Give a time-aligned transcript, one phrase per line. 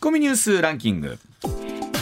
[0.00, 1.18] コミニュースランキング。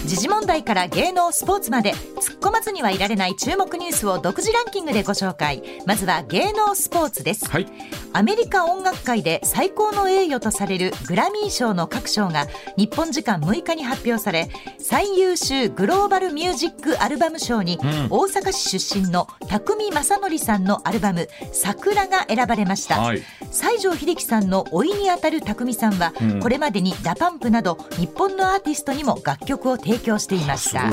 [0.08, 1.92] 時事問題から芸能スポーツまで。
[1.92, 5.62] 突っ込まずにはいられない注目ニュースを独自ランキングでご紹介。
[5.86, 7.66] まずは芸能スポーツです、はい。
[8.14, 12.46] アメリカ音楽界で最高の栄誉とされるグラミー賞の各賞が
[12.78, 14.48] 日本時間6日に発表され
[14.78, 17.78] 最優秀グローバルミュージックアルバム賞に、
[18.08, 23.22] 大阪市出身の匠正則さんのアルバム「桜」が選ばれました、はい。
[23.52, 26.40] 西城秀樹さんの甥にあたる匠さんは、うん。
[26.40, 30.90] これまでに DA PUMP など日本のアーティストにも楽曲を提供していました。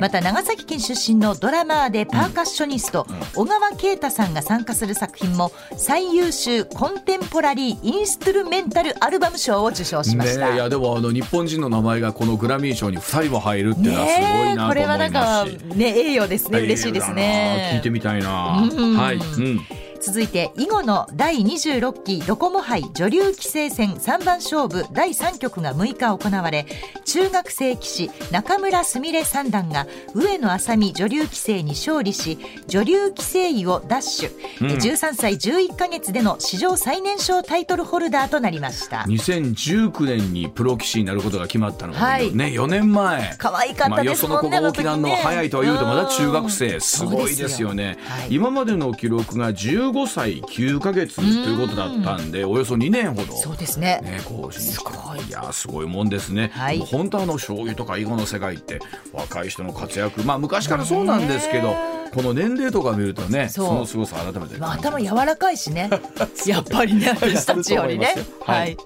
[0.00, 10.46] また長崎県出身のドラマーでパーカッショニスト、小川慶太さんが参加する作品も最優秀コンテンポラリーインストゥルメンタルアルバム賞を受賞しました。
[10.46, 16.60] ねえいやでもあの日本人の名前がこのグラミー賞に2人も入るっていうのはすごいなとこれはなん思いまかすし、ね栄誉ですね。
[16.60, 17.72] 嬉しいですね。
[17.74, 18.96] 聞いてみたいな、うん。
[18.96, 19.60] はい、うん、
[20.00, 26.66] 続いて囲碁の第26期ドコモ杯女流棋聖戦3番勝負第3局が6日行われ
[27.04, 34.76] 中学生棋士中村すみれ三段が上野愛咲美女流棋聖に勝利し女流棋聖位を奪取、うん。
[34.78, 39.04] 13歳11ヶ月での史上最年少タイトルホルダーとなりました。
[39.08, 42.34] 2019年にプロ棋士になることが決まったのが、はい。
[42.34, 43.34] ね4年前。
[43.38, 44.26] 可愛かったです。
[44.26, 46.74] もんね、まあ、よその子が大きなの早いとは言うてもまだ中学生。
[46.74, 47.98] うんすごいですよね。
[48.04, 48.34] はい。
[48.34, 53.36] 今までの記録が15歳9ヶ月ということだったんでおよそ2年ほど。
[53.36, 54.00] そうですね。
[54.02, 55.20] ね、更新してすごい。
[55.22, 56.78] いやすごいもんですね、はい。
[56.80, 58.80] 本当あの将棋とか囲碁の世界って
[59.12, 60.22] 若い人の活躍。
[60.24, 65.88] まあ昔からそうなんですけど、ねこの年齢とか見るとねその凄さ改めてまあ頭柔らかいしね。
[66.46, 68.14] やっぱりね私たちよりね。
[68.44, 68.72] は、はい。
[68.72, 68.76] い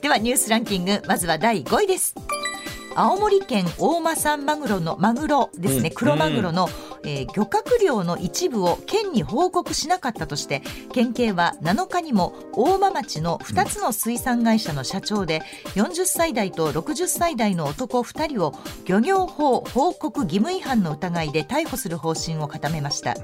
[0.00, 2.14] ではニュースランキングまずは第5位です
[2.94, 6.68] 青森県大間産マグロのマグロですね、うん黒マグロの、
[7.04, 15.40] えー漁獲量の一部を県に報告しなかったとして県警は7日にも大間町の2つの水産会社の社長で
[15.74, 23.14] 40歳代と60歳代の男2人を漁業法報告義務違反の疑いで逮捕する方針を固めました。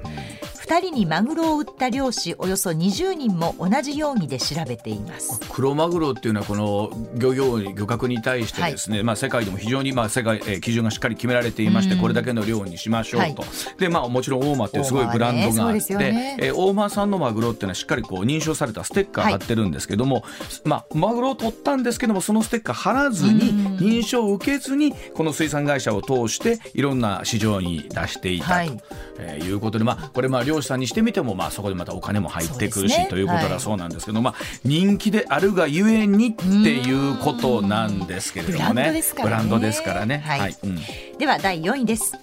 [0.67, 5.39] 2人にマグロを売った漁師およそ20人も同じ容疑で調べています。
[5.49, 12.01] 黒マグロっていうのはこの漁業に漁獲に対してですね、まあ世界でも非常にまあ世界、えー基準がしっかり決められていまして、うん。
[12.01, 13.79] これだけの量にしましょうと、はい。
[13.79, 16.37] でまあもちろん大間っていうすごいブランドがあって、大間はね。
[16.39, 20.23] えー大間産のマグロっていうのはしっかりこう認証されたステッカー貼ってるんですけども、
[20.65, 23.77] まあマグロを取ったんですけどもそのステッカー貼らずにうん。
[23.77, 28.67] 認証を受けずにこの水産会社を通していろんな市場に出していたと、はい。
[28.67, 28.71] い
[29.19, 33.07] えーいうことでまあこれまあ漁師さんにしてみてもまあそこでまたお金も入ってくるし、ね。
[33.09, 38.73] ということだそうなんですけど、まあ人気であるがゆえにっていうことなんですけれどもね。
[38.73, 40.19] ブランドですからねンドですからね。
[40.19, 40.55] はい。
[40.63, 40.77] うん。
[41.17, 42.13] では第4位です。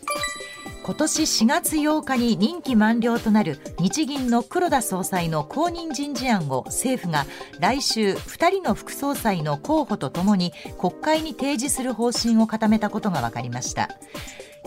[0.85, 7.25] 今年4月8日に任期満了となる日銀の黒田総裁の後任人事案を政府が
[7.59, 13.89] 来週2人の副総裁の候補とともに国会に提示する方針を固めたことが分かりました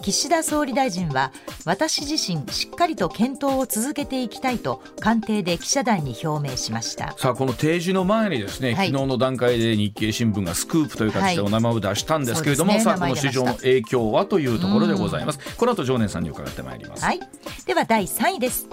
[0.02, 1.32] 岸田総理大臣は
[1.66, 7.14] 私自身しっかりと検討を続けていきたいと官邸で記者団に表明しました。
[7.18, 8.88] さあこの提示の前にですね、はい。
[8.88, 15.40] 昨日の段階で日経新聞がスクープという形でお名前を出したんですけれども、はいそうさあこの市場の影響はというところでございます。
[15.58, 17.20] この後常念さんに伺ってまいります、はい。
[17.66, 18.68] では第3位です。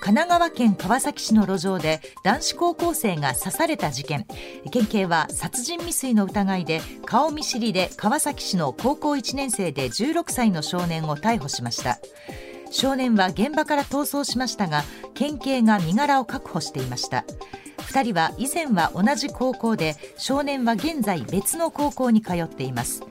[0.00, 4.26] 神奈川県川崎市の路上で男子高校生が刺された事件。
[4.72, 11.98] 県警は殺人未遂の疑いで顔見知りで川崎市の高校1年生で16歳の少年を逮捕しました。
[12.70, 17.24] 少年は現場から逃走しましたが県警が身柄を確保していました。
[17.90, 23.02] 2人は以前は同じ高校で少年は現在別の高校に通っています。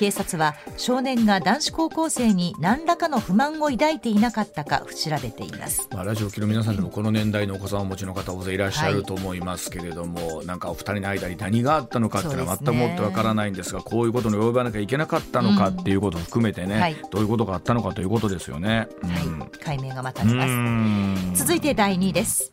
[0.00, 5.86] 警察は少年が男子高校生に何らかの不満を抱いていなかったか調べています。
[5.92, 16.96] まあ、ラジオ機の皆さんでもこの年代のお子さんをお持ちの方大勢いらっしゃると思いますけれども、なんかお二人の間に何があったのかっていうのは全くもってわからないんですがこういうことに及ばなきゃいけなかったのかっていうことを含めてね、はい。
[17.10, 18.88] どういうことがあったのかということですよね。
[19.02, 19.38] うん。
[19.38, 20.50] はい、解明が待たうれます。
[20.50, 22.50] ん続いて第2位です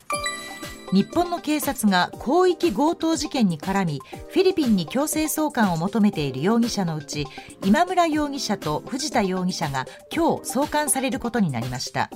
[0.93, 7.25] 日本の警察が広域強盗事件に絡みフィリピンに強制送還を求めている容疑者のうち
[7.65, 9.85] 今村容疑者と藤田容疑者が
[10.15, 12.09] 今日送還されることになりました。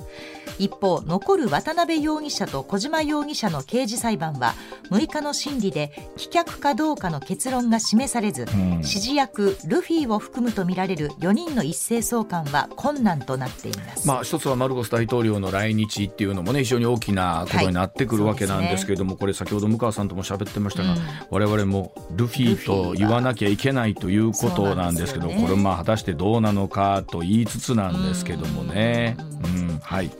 [0.58, 4.54] 一方残る渡辺容疑者と小島容疑者の刑事裁判は
[4.90, 8.72] 6日の審理で棄却かどうかの結論が示されず、ん。
[8.74, 20.98] 指示役ルフィを含むとみられる4人の一斉送還は困難となっています、まあ、一つはマルコス大統領の来日っていうのもね非常に大きなことになってくるわけなんですけれども、これ先ほど向川さんとも喋ってましたが、うん。
[21.30, 25.42] 我々もルフィと言わなきゃいけないということなんですけどね。
[25.42, 29.16] これまあ果たしてどうなのかと言いつつなんですけどもね。
[29.44, 29.78] うん。
[29.82, 30.10] はい。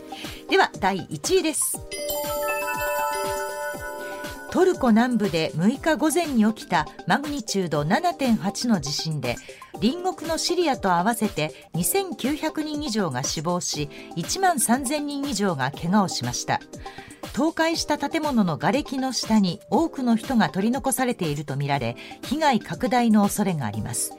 [0.51, 1.79] では第1位です。
[4.53, 9.37] トルコ南部で6日午前に起きたマグニチュード7.8の地震で
[9.81, 13.89] 隣国のシリアと合わせて2900人以上が死亡し
[14.19, 16.61] 1万3000人以上が怪我をしました
[17.35, 24.13] 倒壊した建物の瓦礫の下に多くの人が取り残されているとみられ被害拡大の恐れがあります。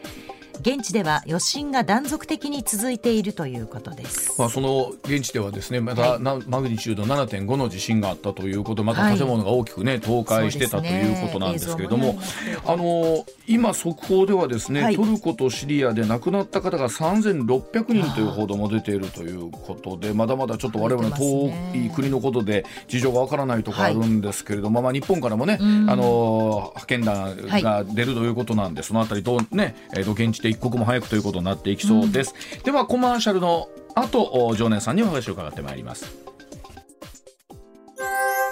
[0.60, 4.40] 現地では余震が断続的に続いているということです。
[4.40, 12.20] まあ、その現地ではですねまた、なマグニチュード7.5の地震があったということまた建物が大きくね、倒壊してたということなんですけれども、
[12.66, 14.96] あの今速報ではですね、はい。
[14.96, 32.36] トルコとシリアで亡くなった方が3600人という報道も出ているということでまだまだちょっと我々遠い国のことで事情がわからないところあるんですけれども、まあ、日本からもね、あの派遣団が出るということなんで、そのあたりどうね、えーと現地で一刻も早くということになっていきそうです。
[32.64, 36.24] ではコマーシャルの後お常念さんにお話を伺ってまいります。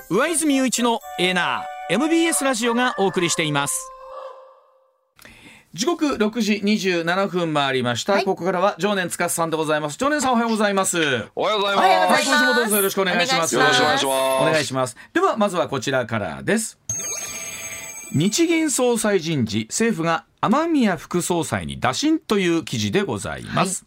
[0.09, 3.89] 上泉雄一のエナー MBS ラジオがお送りしています
[5.73, 8.25] 時刻6時27分回りました、はい。
[8.25, 9.97] ここからは常念司さんでございます。
[9.97, 10.97] 常念さんおはようございます。
[11.33, 11.87] おはようございます。
[11.87, 13.55] はい今週もどうぞよろしくお願いします。
[13.55, 13.87] お願いします。
[13.87, 14.41] よろしくお願いします。
[14.41, 14.97] お願いします。
[15.13, 16.77] ではまずはこちらからです。
[18.13, 23.85] 日銀総裁人事政府が雨宮副総裁に打診という記事でございます、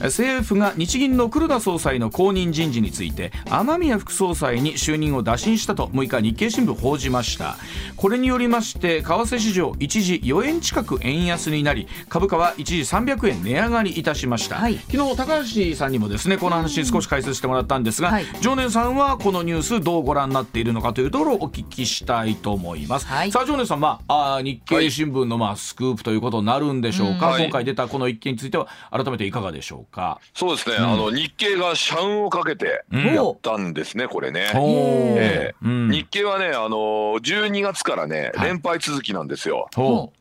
[0.00, 7.56] 政府が日銀の黒田総裁の後任人事について雨宮副総裁に就任を打診したと6日日経新聞報じました。
[7.96, 14.78] これによりまして為替市場一時4円近く円安になり株価は一時300円値上がりいたしました、はい。
[14.90, 18.26] 昨日高橋さんにもですねこの話少し解説してもらったんですが、はい。
[18.40, 23.32] 常念さんはこのニュースどうご覧になっているのかというところをお聞きしたいと思います、はい。
[23.32, 27.44] さあ常念さん、まあ、あー日経新聞のまあスクープということになるんでしょうか、はい。
[27.44, 30.20] 今回出たこの一件については改めていかがでしょうか。
[30.34, 33.14] そうですね、あの日経が社運をかけてうん。
[33.14, 34.50] やったんですね、これね。
[34.54, 35.54] ええ。
[35.62, 35.90] うん。
[35.90, 36.76] 日経はね、あの
[37.20, 38.48] 12月からね、はい。
[38.48, 39.68] 連敗続きなんですよ。
[39.74, 40.12] ほ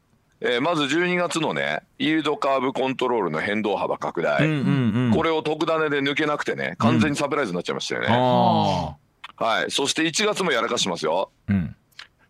[0.45, 5.13] えーまず12月のね、イールドカーブコントロールの変動幅拡大、ううんうんうん。
[5.15, 8.07] これを特ダネで抜けなくてね、完全にサプライズになっちゃいましたよね。
[8.09, 8.95] あ
[9.36, 11.31] はい、そして1月もやらかしますよ。
[11.48, 11.75] ーうん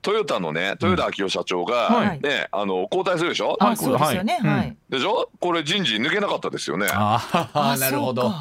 [0.03, 3.55] トヨタのね、豊田章男社長が、はいね、あの交代するでしょ？
[3.59, 4.77] はいあそうですよね。
[4.89, 5.29] でしょ？
[5.39, 6.87] これ人事抜けなかったですよね。
[6.91, 8.31] あああなるほど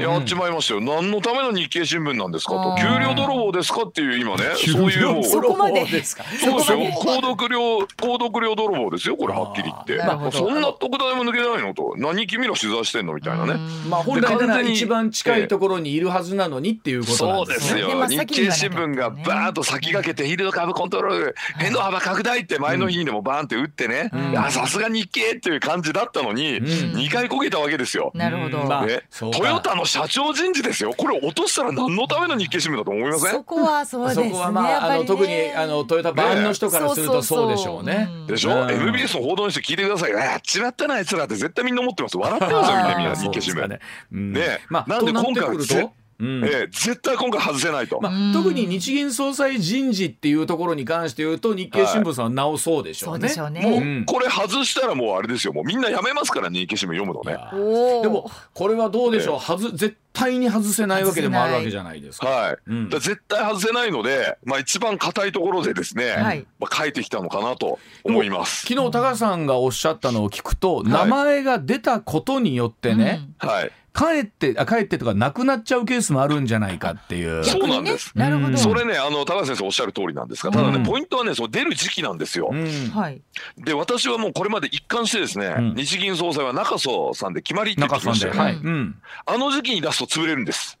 [0.00, 0.80] やっちまいましたよ。
[0.80, 5.24] 何のための日経新聞なんですかと給料泥棒ですかっていう今ね、そういう。
[5.24, 6.24] そこまでですか？
[6.24, 6.78] そうですよ。
[6.78, 9.16] 購読料、購読料泥棒ですよ。
[9.16, 9.98] これはっきり言って。
[10.36, 11.94] そんな特大も抜けないのと。
[11.96, 13.54] 何君ら取材してんのみたいなね。
[13.88, 17.56] まあ本来ならで完全に一番近いところにいるはずなのにっていうことなそんでね。
[17.56, 18.06] うですすよ。
[18.06, 28.10] 日経新聞がバーンと先駆けて、ヒルド株コントロール、変動幅拡大って前の日にでもバーンって打ってね、んいやさすが日経っていう感じだったのに、ん2回こけたわけですよ。
[28.14, 28.86] なるほど。
[28.86, 30.94] ね、トヨタの社長人事ですよ。
[30.96, 33.32] これ落としたら何のための日経新聞だと思いません？
[33.32, 34.30] そこはそうですね。
[34.30, 38.08] そこはまああの特にあのトヨタ版の人からするとそうでしょうね。
[38.26, 40.12] でしょ、うん MBS の報道にして聞いてください。
[40.12, 42.16] やっちまったなあいつらって絶対みんな思ってます。
[42.16, 43.68] 笑ってますよみんなみんな日経新聞。
[43.68, 43.80] ね
[44.12, 45.92] うんねえまあなんでとなって今回くるぜと。
[46.20, 46.44] うん。
[46.44, 48.00] ええ絶対今回外せないと。
[48.00, 53.28] まあ、特に日銀総裁人事っていうところに関して言うと日経新聞さんはなおそうでしょうね。
[53.28, 53.70] そうでしょうね。
[53.70, 54.04] もう、うん。
[54.04, 55.52] これ外したらもうあれですよ。
[55.52, 58.02] もうみんなやめますからね日経新聞読むのね。
[58.02, 62.26] でもこれはどうでしょう、はず絶対に外せないわけでもあるわけじゃないですか。
[62.26, 62.90] はい、うん。
[62.90, 66.46] 絶対外せないので、まあ、一番硬いところでですね、はい。
[66.58, 68.66] まあ、書いてきたのかなと思います。
[68.66, 77.44] 昨日高橋さんがおっしゃったのを聞くと、名前が出たことによってね、はい、かえってあかえってとかなくなっちゃうケースもあるんじゃないかっていう。
[77.44, 78.56] そうなんですなるほど。
[78.56, 82.50] それねあの高橋先生おっしゃる通りなんですがただね、うんポイントはねそう出る時期なんですよ。
[82.52, 83.20] うんはい。
[83.56, 88.94] で私はもうこれまで一貫してですね、うん日銀総裁は中曽さんで決まりって言って中さんで、きましたよね、はい、うん。
[89.26, 90.77] あの時期に出すと潰れるんです。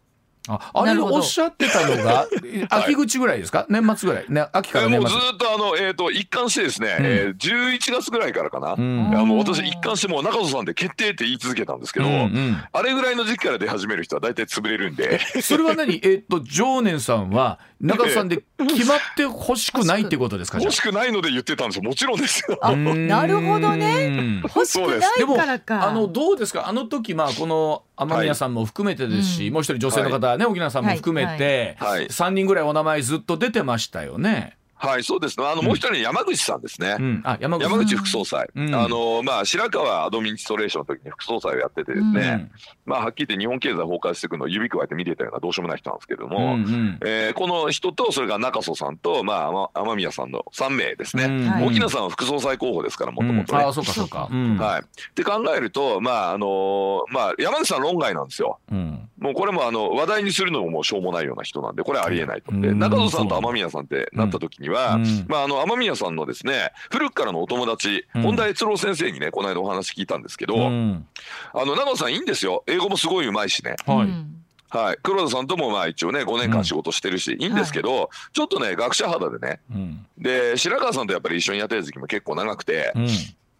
[0.48, 2.26] ああれおっしゃってたのが
[2.70, 3.66] 秋口ぐらいですか？
[3.68, 4.26] 年末ぐらい？
[4.28, 5.10] ね秋から年末。
[5.10, 5.34] えーもうず。
[5.34, 7.06] っとあの、えー、と一貫してですね、うん。
[7.06, 9.08] えー11月ぐらいからかな、うん。
[9.10, 12.62] いやもう私一貫してもう中曽さんで決定って言い続けたんですけど、うんうん。
[12.72, 15.20] あれぐらいの時期から出始める人は大体潰れるんで。
[15.42, 15.96] それは何？
[16.02, 20.58] えーっと常念さんは中田さんで決まってほしくないってことですか？
[20.60, 21.82] 欲しくないので言ってたんですよ。
[21.82, 22.58] もちろんですよ。
[22.62, 24.08] あ、あなるほどね。
[24.10, 25.46] ね欲しくないでもか。
[25.46, 25.88] らか。
[25.88, 26.68] あのどうですか？
[26.68, 29.50] あの時まあこの雨宮さんも含めてですし、はい。
[29.50, 32.00] もう一人女性の方はね、沖縄さんも含めて、はい。
[32.00, 32.06] はい。
[32.08, 34.57] 3人ぐらいお名前ずっと出てましたよね。
[34.78, 35.46] はい、そうですね。
[35.46, 36.96] あの、もう一人山口さんですね。
[36.98, 38.74] うん、あ山口山口副総裁、うん。
[38.74, 42.50] あのまあ、白川アドミニストレーションの時に副総裁をやっててですね、
[42.86, 42.90] うん。
[42.90, 46.98] まあ、はっきり言って日本経済崩壊していくのを指くわえて見てたようなどうしようもない人なんですけれどうも、んうん。
[47.04, 51.26] えーこの人とそれから中曽さんと、まあ、天天宮さんの3名ですね、
[51.64, 53.58] 沖野さんは副総裁候補ですからもともとね。
[53.60, 53.92] うんああそうか。
[53.92, 54.28] そうか。
[54.30, 54.56] うん。
[54.56, 58.58] はい、って考えると、まああのまあ、山口さん論外なんですよ。
[58.70, 59.08] うん。
[59.18, 62.52] もうこれもあの話題にするのももうしょうもないような人なんで、これはありえないと。
[62.52, 62.78] で、うん。
[62.78, 65.26] 中曽さんと雨宮さんってなった時には、うん。
[65.28, 68.22] まあ、あの雨宮さんのですね、古くからのお友達、うん。
[68.22, 71.06] 本田悦郎先生にね、この間お話聞いたんですけど、うん。
[71.52, 72.64] あの中曽さんいいんですよ。
[72.66, 73.76] 英語もすごいうまいしね。
[73.86, 73.96] はい。
[73.98, 74.44] うん。
[74.70, 74.98] はい。
[75.02, 77.46] 黒田さんともまあ一応ね、5年間仕事してるし、い。
[77.46, 80.06] いんですけど、ちょっとね、学者肌でね、うん。
[80.18, 83.08] で、白川さんとやっぱり一緒にやってる時期も結構長くて、うん。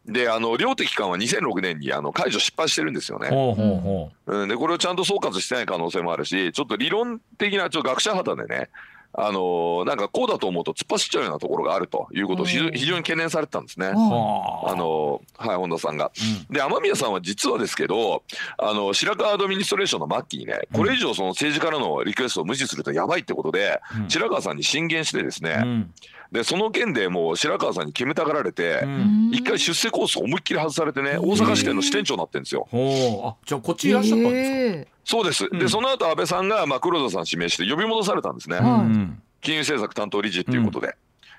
[0.08, 3.28] で、あの、量的緩和2006年にあの解除失敗してるんですよね。
[3.28, 8.70] ほうほうほうん、でこれをちゃんと総括してない可能性もあるしちょっと理論的なちょっと学者肌でね
[9.20, 13.86] あのーなんかこうだと思うと突っ走っちゃうようなところがあるということを非常に懸念されてたんですね。
[13.88, 13.90] う。
[13.90, 16.12] あはあのーはい本田さんが。
[16.50, 18.22] で雨宮さんは実はですけど
[18.58, 25.94] あの白川アドミニストレーションの末期にねこれ以上その政治家からのリクエストを無視するとやばいってことで、うん白川さんに進言してですね、うん
[26.30, 32.68] でその件でもう白川さんに煙たがられて、うん一回出世コースを思いっきり外されてね大阪支店の支店長になってるんですよ。
[33.46, 34.50] じゃあこっちいらっしゃったんです
[34.84, 34.90] か？
[34.90, 35.48] えそうです。
[35.50, 38.58] うんで、その後安倍さんが、まあ、黒田さん指名して呼び戻されたんですね。
[39.40, 40.96] 金融政策担当理事っていうことで。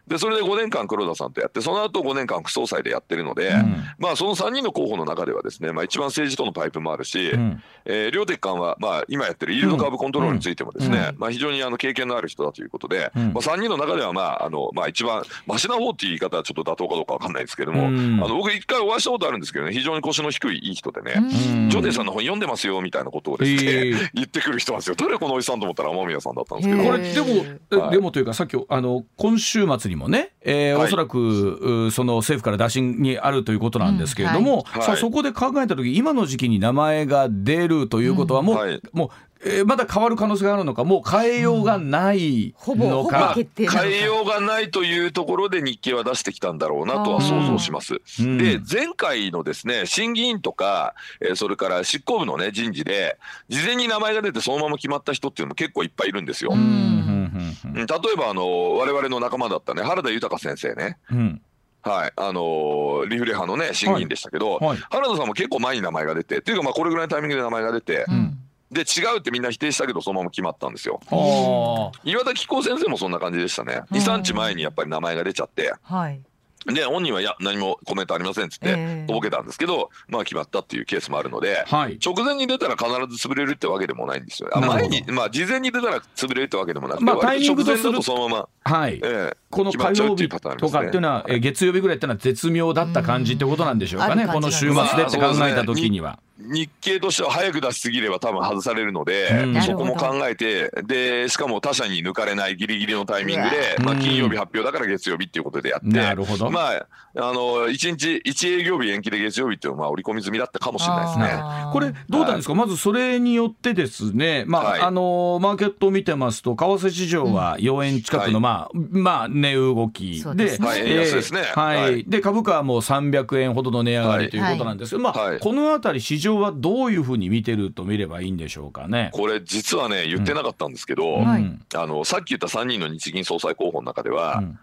[0.09, 3.83] で、それで5年間黒田さんとやって、その後5年間副総裁でやってるので、うん。
[3.97, 7.63] まあ、その3人の候補の中ではですね、まあ、一番政治とのパイプもあるし、うん。
[7.85, 13.33] えー両鉄管は、まあ、今やってるイールドカーブコントロールについてもですね、うまあ、非常にあの経験のある人だということで、うん。
[13.33, 18.23] まあ、3人の中では、まあ、あの、まあ、一番、マシな方っていう言い方はちょっと妥当かどうかわかんないですけれども、うん。
[18.23, 24.95] あの、僕一回お会いしたことあるんですけどね、非常に腰の低いいい人でね、うんジョデイさんの本読んでますよみたいなことをですね、ええ言ってくる人なんですよ。
[24.95, 26.81] 誰このおじさんと思ったら雨宮さんだったんですけど。
[26.81, 27.27] へえこれでも、
[27.71, 27.91] えはい。
[27.91, 30.87] でもというかさっきあの今週末にもね、えーはい。
[30.87, 34.79] おそらくうその政府から打診にあるということなんですけれども、はい。
[34.79, 34.83] はい。
[34.83, 38.81] さあそこで考えた時今の時期に名前が出るということはもう、はい。
[38.93, 39.09] もう、
[39.45, 43.33] えーまだ変わる可能性があるのかもう変えようがないのか。
[43.35, 43.47] 変
[43.89, 48.01] えようがないというところで日経は出してきたんだろうなとは想像します。
[48.19, 48.37] うん。
[48.37, 56.51] で前回のですね審議員とか、えーそれから執行部のね人事で事前に名前が出てそのまま決まった人っていうのも結構いっぱいいるんですよ。
[56.53, 56.98] うん
[57.33, 60.97] うんうん例えばあの我々の仲間だったね原田豊先生ね。
[61.11, 61.17] うん。
[61.17, 61.41] うん
[61.81, 64.77] はい、あのーリフレ派のね審議員でしたけど、はい。
[64.89, 68.37] 原田さんも結構前に名前が出てっていうかまあこれぐらいのタイミングで名前が出て、うん。
[68.69, 70.99] で違うってみんな否定したけどそのまま決まったんですよ。
[71.09, 73.81] はあ岩田紀行先生もそんな感じでしたね。
[73.91, 76.21] 2、3日前にやっぱり名前が出ちゃって、はい
[76.65, 81.97] で、本人はいや、何もコメントありませんっつってええ、とぼけたんですけど、まあ決まったっていうケースもあるので、はい。
[82.03, 84.49] 直前に出たら必ず潰れるってわけでもないんですよ。
[84.53, 88.99] 前に、まあ事前に出たら潰れるってわけでもなくて、まあタイミングとするとそのまま、はい。
[89.03, 89.37] ええ。
[89.49, 96.19] この決まっちゃうってい火曜日うパターンありとかっていうのは、えー月曜日ぐらいってのは絶妙だった感じってことなんでしょうかね、うんこの週末でって考えた時には。
[96.39, 99.61] 日経としては早く出しすぎれば多分外されるので、うん。
[99.61, 106.49] そこも考えて、で、しかも他社に抜かれないギリギリのタイミングで、まあ金曜日発表だから月曜日っていうことでやって、なるほど。
[106.49, 111.43] まあ、あの、一日、一営業日延期で月曜日っていうのはまあ織り込み済みだったかもしれないですね。
[111.73, 114.81] これどうなんですか、まずそれによってですね、まあはい。
[114.81, 118.41] あのマーケットを見てますと、為替市場は4円近くの、はい。
[118.41, 121.41] まあまあ、値動きで、はい円安ですね。
[121.41, 121.81] はい。
[121.81, 122.05] はい。
[122.05, 125.39] で株価はもう300円ほどの値上がりということなんですけど、まあはい。
[125.39, 129.09] このあたり、市場はどういうふうに見てると見ればいいんでしょうかね。
[129.13, 134.59] これ実はね、言ってなかったんですけど、うんはいあの、さっき言った3人の日銀総裁候補の中では、うん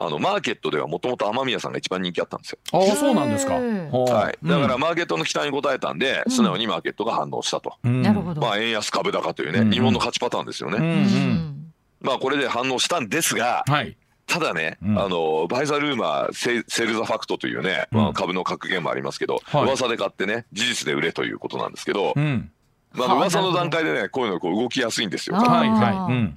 [0.00, 2.58] あの、マーケットではもともと雨宮さんが一番人気あったんですよ。
[2.72, 3.54] ああそうなんですか。
[3.54, 4.46] はい。
[4.46, 7.74] だからうんマーケットの期待に応えたんで、素直にマーケットが反応したと。
[7.82, 10.78] うんなるほどまあ、円安株高というね、うん日本の勝ちパターンですよね。
[10.78, 13.96] うんうんまあ、これで反応したんですが、はい
[14.28, 14.98] ただね、うん。
[15.00, 18.08] あの、 buy the rumor、se sell the fact というね、まうん。
[18.10, 19.64] あ、株の格言もありますけど、はい。
[19.64, 22.50] 噂で買ってね、事実で売れということなんですけど、うん。
[22.92, 25.36] まあ、はあ噂の段階でね、こういうのこう動きやすいんですよ。
[25.36, 26.12] はいはい。
[26.12, 26.34] うん。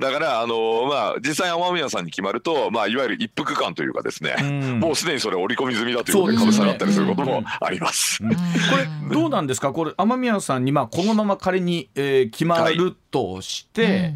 [0.00, 4.80] だから、あのまあ、実際雨宮さんに決まると、まあ、いわゆる一服感というかですね、うん。
[4.80, 8.22] もうすでにそれ織り込み済みだということで株下がったりすることもあります。
[8.22, 9.72] これどうなんですか？
[9.72, 14.14] これ雨宮さんにまあこのまま仮に、えー決まるとして、はい。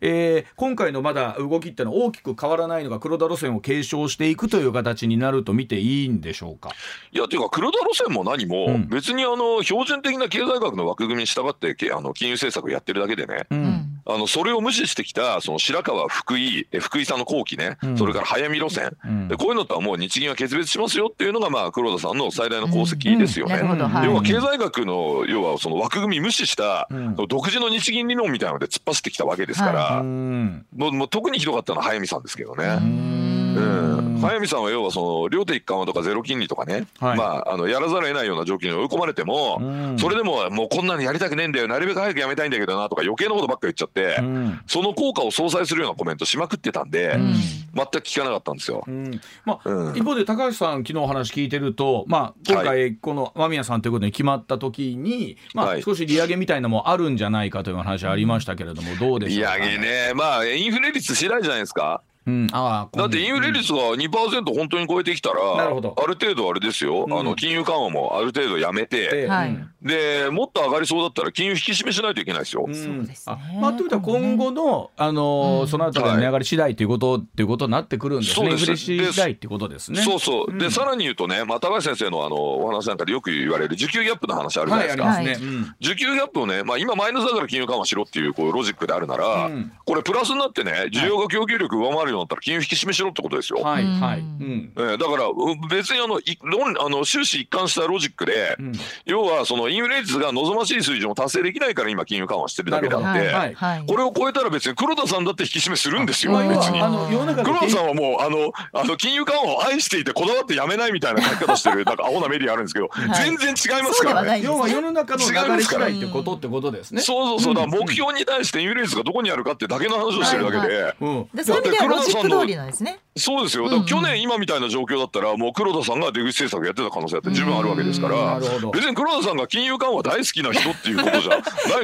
[0.00, 6.70] えー今回のまだ動きっていうのは大きく変わらないのが黒田路線を継承していくという形になると見ていいんでしょうか？
[7.12, 8.88] いや、というか、黒田路線も何も、うん。
[8.88, 17.98] 別にあの標準的な経済学の枠組みに従ってけあの金融政策をやってるだけでね、ううんんあのそれを無視してきたその白川福井え福井さんの後期ね、うん。
[17.98, 19.28] それから早見路線、うん。
[19.28, 23.56] でこういうのとはもう日銀は決別しますよっていうのがまあ黒田さんの最大の功績ですよね。
[23.56, 24.06] なるほど、はい。
[24.06, 27.14] 要は経済学の要はその枠組み無視したうん。
[27.16, 30.66] 独自の日銀理論みたいなので突っ走ってきたわけですから、うん。
[30.76, 33.43] もうもう特にひどかったのは早見さんですけどね。
[33.54, 34.14] うん。
[34.14, 37.18] うん、早見さんは要はその両手一貫はとかゼロ金利とかね、はい。
[37.18, 39.98] まああのやらざるを得ないような状況に追い込まれても、うん。
[39.98, 44.60] それでももうこんなのやりたくねえんだよなるべく早くやめたいんだけどなとか余計なことばっか言っちゃって、うん。
[44.66, 47.34] その効果を相殺するようなコメントしまくってたんで、うん。
[47.74, 48.84] 全く聞かなかったんですよ。
[48.86, 49.20] うん。
[49.44, 49.96] まあうん。
[49.96, 55.82] 一方で高橋さん昨日話聞いてると、まあ、今回この間宮さんということに決まった時に、まあはい。
[55.82, 62.02] 少し利上げみたいなのもあるんじゃないかという話ありましたけれどもどうでしょうか、利上げね、まあインフレ率次第じゃないですか。
[62.26, 65.94] うん、ああだってインフレ率が2%本当に超えてきたら、なるほど。
[65.96, 67.18] ある程度あれですよ、うん。
[67.18, 69.50] あの金融緩和もある程度やめて、はい。
[69.50, 69.70] うん。
[69.82, 72.64] でもっと上がりそうだったら金融引き締めしないといけないですよ。
[72.66, 72.74] うん。
[72.74, 73.36] そうですね。
[73.36, 75.68] あまあ、ということは今後の、あのーうん。
[75.68, 78.34] そのあたりの値上がり次第ということ、っていうことになってくるんですね。
[78.34, 78.92] そうです。
[78.92, 80.02] インフレ次第っていうことですね。
[80.02, 80.70] そうそう、でうん。
[80.70, 85.14] さらに言うとね、まあ、高橋先生のあのお話なんかでよく言われる需給ギャップの話あるじゃなはいい、ですか。
[85.16, 85.46] ありますね。
[85.46, 85.74] うん。
[85.80, 89.72] 需給ギャップをね、まあ、今マイナスだから金融緩和しろっていうこうロジックであるなら、うん。
[89.84, 93.60] これプラスになってね需要が供給力上回るようになったら金融引き締めしろってことですよ。
[93.60, 94.18] はい、うんはい。
[94.18, 94.72] うん。
[94.76, 95.34] えーだからう
[95.68, 98.72] 別にあのい論あの終始一貫したロジックで、うん
[99.04, 106.90] 要はそのインフレ率が望ましい水準を達成できないから今金融緩和してるだけであって、はいはいこれを超えたら別に黒田さんだって引き締めするんですよ別にはあ。
[106.90, 114.42] の世の中の黒田さんはもうあのあの金融緩和を愛していてこだわってやめないみたいな書き方してる なんかアホなメディアあるんですけど、い全然違いますそうではからね。
[114.42, 117.00] 要は世の中の流れ次第ってことってことですね。
[117.00, 121.28] そうそうそう、だ目標に対してインフレ率がどこにあるかってだけの話をしてるだけで、うん。
[121.34, 122.98] でそういう意味ではロジック通りなんですね。
[123.16, 131.36] そうですよ、だから去年今みたいな状況だったら、もう黒田さんが出口政策やってた可能性だって十分あるわけですからなるほど、別に黒田さんが金融緩和大好きな人っていうことじゃ、な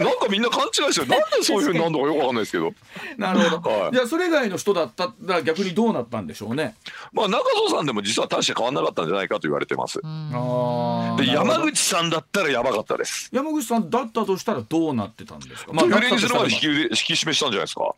[0.05, 2.73] なんかみんな勘違いしてる、なんでそういうふうになるのかよくわかんないですけど、
[3.17, 3.71] なるほど。
[3.71, 6.75] はいじゃあそれ以外の人だったら逆にどうなったんでしょうね。
[7.13, 10.01] まあ、中曽さんでも実は大して変わんなかったんじゃないかと言われてます。
[10.05, 13.31] あで山口さんだったらやばかったです。
[13.33, 15.73] 山口さんだったとしたらどうなってたんですか？
[15.73, 17.95] まあ、フレにするまで引き引き締めしたんじゃないですか。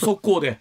[0.00, 0.58] 速攻で。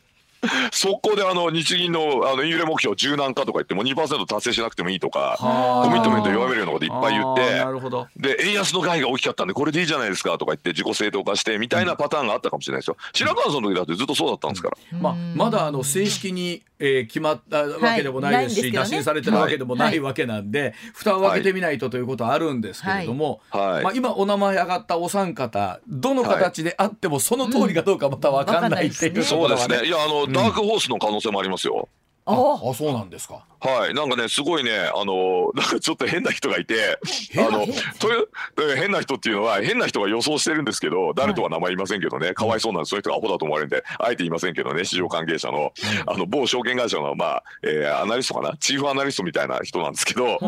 [0.72, 5.88] 速攻であの日銀のあのインフレ目標柔軟化とか言っても2%達成しなくてもいいとかはあ。
[5.88, 8.08] コミットメント弱めるようなこといっぱい言ってるほど。
[8.18, 12.98] で円安の害が大きかったんでこれでいいじゃないですかとか言って自己正当化してみたいなパターンがあったかもしれないですよ。
[13.14, 14.78] 白川さんの時だってずっとそうだったんですから。
[15.00, 18.78] まあ、まだあの正式に、えー決まったわけでもないですし、はいね。
[18.78, 23.84] 打診されてるわけでもないわけなんで、蓋を開けてみないとということはあるんですけれども、はい。
[23.84, 29.70] まあ、今お名前上がったお三方どの形であってもその通りかどうかまた分かんないっていうとこそうです。
[29.70, 29.86] ね。
[29.86, 31.88] いやあのダークホースの可能性もありますよ。
[32.28, 33.46] ああそうなんですか。
[33.60, 33.94] はい。
[33.94, 37.00] なんかねすごいねあのなんかちょっと変な人がいて
[37.38, 37.66] あの
[38.00, 38.28] という
[38.74, 45.72] え変な人っていうのは変な人が予想してるんですけど誰とは名前言いませんけどね、かわいそうなんでそういう人がアホだと思われるんであえて言いませんけどね市場関係者の
[46.06, 48.58] あの某証券会社のまあ、えーアナリストかな？
[48.58, 50.40] チーフアナリストみたいな人なんですけど、はい。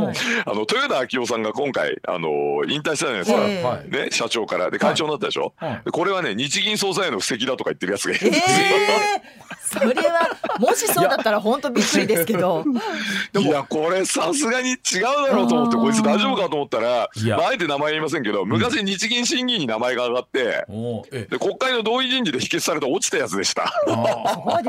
[0.46, 2.30] あの豊田昭夫さんが今回あの
[2.68, 3.64] 引退したじゃないですか、ええ。
[3.64, 3.90] はい。
[3.90, 4.70] ね、社長から。
[4.70, 5.82] で会長になったでしょ、はい。
[5.86, 8.42] でこれはね日銀総裁への布石だとか言ってるやつがいるええ。
[9.62, 12.64] それはもしそうだったら本当びっくりですけど。
[13.38, 17.10] いやこれさすがに違うだろうと思ってこいつ大丈夫かと思ったらあ、
[17.48, 20.66] あえて名前言いませんけど昔日銀審議に名前が上がって、
[21.30, 23.72] で国会の同意人事で否決されて落ちたやつでした。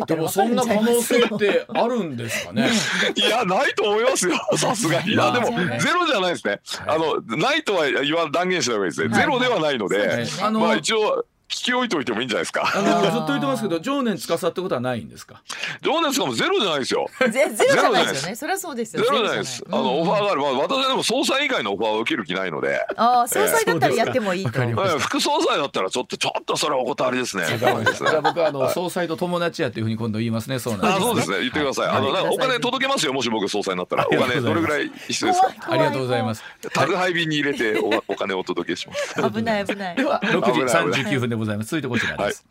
[0.06, 2.68] でもそんな可能性ってあるんですかね？
[3.14, 5.12] いやないと思いますよ さすがに。
[5.12, 5.46] いやでも
[5.78, 6.60] ゼロじゃないですね。
[6.86, 9.14] あのないとは言わ断言しない方がいいですね。
[9.14, 12.70] ゼロではないので、はいあのまあ一応聞き置いといてもいいんじゃないですか。
[12.74, 15.42] あのずっと言ってますけど常年司ってことはないんですか？
[15.82, 17.08] 情熱かもゼロじゃないですよ。
[17.20, 18.34] ゼゼロじゃないですゼロじゃないよね。
[18.36, 19.04] それはそうですゼよ。
[19.10, 19.64] ロじゃないです。
[19.66, 20.40] あのオファーがある。
[20.42, 24.50] まあ私はでも総裁以外のオファーを受ける気ないので、ああ、総裁だったらやってもいいと。
[24.98, 27.44] 副総裁だったらちょっとちょっとそれはお断りですね。
[27.58, 30.58] じゃあ僕はあの総裁と友達やっていうふうに今度言いますね。
[30.58, 31.00] そうなんあ、です。
[31.00, 31.38] そうですね。
[31.40, 31.88] 言ってください。
[31.88, 33.14] あの、はいなんかお金届けますよ。
[33.14, 34.06] もし僕総裁になったら。
[34.06, 35.72] お金どれぐらい必要ですか？
[35.72, 36.42] ありがとうございます。
[36.74, 39.14] 宅配便に入れておお金をお届けします。
[39.14, 39.96] 危ない危ない。
[39.96, 41.70] では6時危ない危ない39分でございます。
[41.70, 42.44] 続いてこちらです。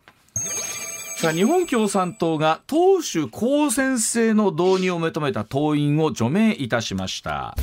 [1.18, 7.56] さあ日本共産党が党首公選制の導入を求めた党員を除名いたしました。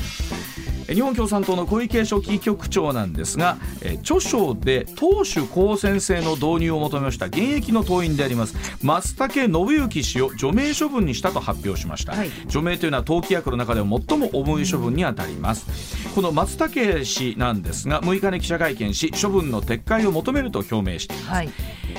[0.89, 12.31] え日本共産党の小池書記局長なんですが、え著書で党首公選制の導入を求めました現役の党員であります松竹信之氏を除名処分にしたと発表しました、はい。
[12.47, 15.67] 除名というのは党規約の中でも最も重い処分にあたります。
[16.15, 21.29] この松竹氏なんですが6日に記者会見し処分の撤回を求めると表明しています。
[21.31, 21.49] はい。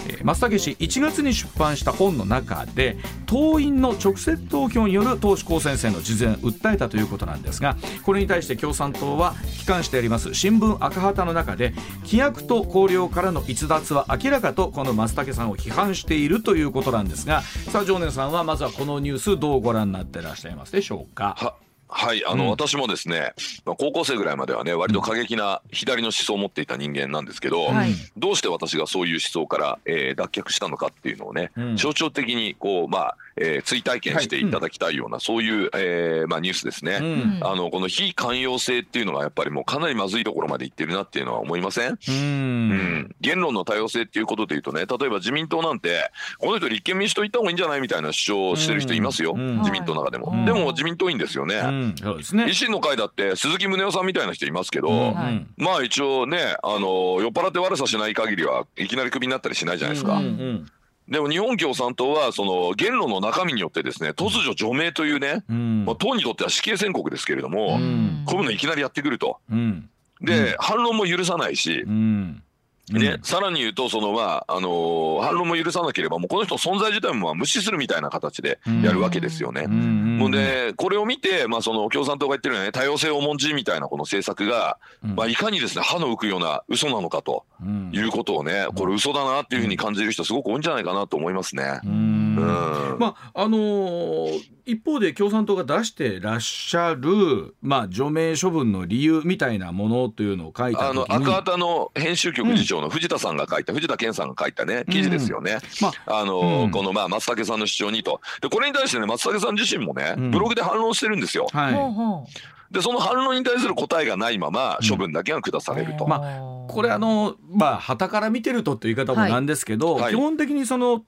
[0.08, 10.34] えー松竹氏1月に出版した本の中で党員の直接投票による党首公選制の実現を訴えたということなんですがこれに対して共産党は機関してあります。
[10.36, 21.36] 新聞赤旗の中で規約と綱領からの逸脱は明らかとこの松竹さんを批判しているということなんですがさあ常念さんはまずはこのニュースどうご覧になってらっしゃいますでしょうか？
[21.38, 21.56] は
[21.88, 22.50] はい、あの、うん。
[22.50, 23.34] 私もですね、
[23.64, 27.92] まあ高校生ぐらいまではね、割と過激な左の思想を持っていた人間なんですけど、はい。
[28.18, 31.78] どうして私がそういう思想から、えー脱却したのかっていうのをね、うん。
[31.78, 34.46] 象徴的にこう、まあ、えー追体験してい。
[34.52, 37.00] ただきたいような、そういう、えーまあ、ニュースですね。
[37.02, 37.40] うん。
[37.42, 42.70] あのこの非寛容性っていうのがやっぱりもうかなりまずいところまでいってるなっていうのは思いません、ううん。
[42.72, 49.58] ん、言論の多様性っていうことでいうとね例えば自民党なんてこの人立憲民主党行った方がいいんじゃないみたいな主張をしてる人いますよ、うん。
[49.60, 50.46] 自民党の中でも、はい。
[50.46, 51.96] でも自民党員ですよね、うん。
[52.02, 52.46] そうですね。
[52.46, 52.54] 維。
[52.54, 55.14] 新の会だって鈴木宗男さんみたいな人いますけど、うん。
[55.14, 55.46] はい。
[55.58, 60.72] まあ一応ねあの酔っ払って悪さしない限りはいきなりクビになったりしないじゃないですか、うんうん
[61.08, 65.86] でも日本共産党はその言論の中身によってですね突如除名というね、うん。
[65.86, 68.24] まあ、党にとっては死刑宣告ですけれども、ん。
[68.26, 69.40] こういうのいきなりやってくると。
[69.52, 69.90] うん。
[70.22, 72.42] で、反論も許さないし、うん
[72.90, 79.64] ね、さらに言うと、そのまあ、あのー反論も許さなければ、もうこの人の存在自体もまあ無視するみたいな形でやるわけですよね。
[79.66, 85.16] うんもうで、これを見て、まあ、その共産党が言ってるよね、多様性を重んじみたいなこの政策が、うん。
[85.16, 87.92] まあ、いかにですね、歯の浮くような嘘なのかとうん。
[87.94, 91.80] いうことをね、これ嘘だなっていうふうに感じる人すごく多いんじゃないかなと思いますね。
[91.84, 92.36] ううん。
[92.36, 92.98] ん。
[93.00, 105.60] まああのー一方で共産党が出してらっしゃる、まあ、除名処分の理由みたいなものというのを書いたあの赤旗の編集局次長の藤田さんが書いた、藤田健さんが書いたね記事ですよね。
[105.82, 106.72] まあのうん。
[106.72, 108.22] このまあ松竹さんの主張にと。
[108.42, 110.32] でこれに対してね松竹さん自身もね、うん。
[110.32, 111.48] ブログで反論してるんですよ。
[111.52, 112.74] はい。
[112.74, 116.06] でその反論に対する答えがないまま処分だけが下されると。
[116.06, 120.02] うまこれあのまあ旗から見てるとという言い方もなんですけど、はい。
[120.04, 120.14] はい。
[120.14, 121.06] 基本的にそのう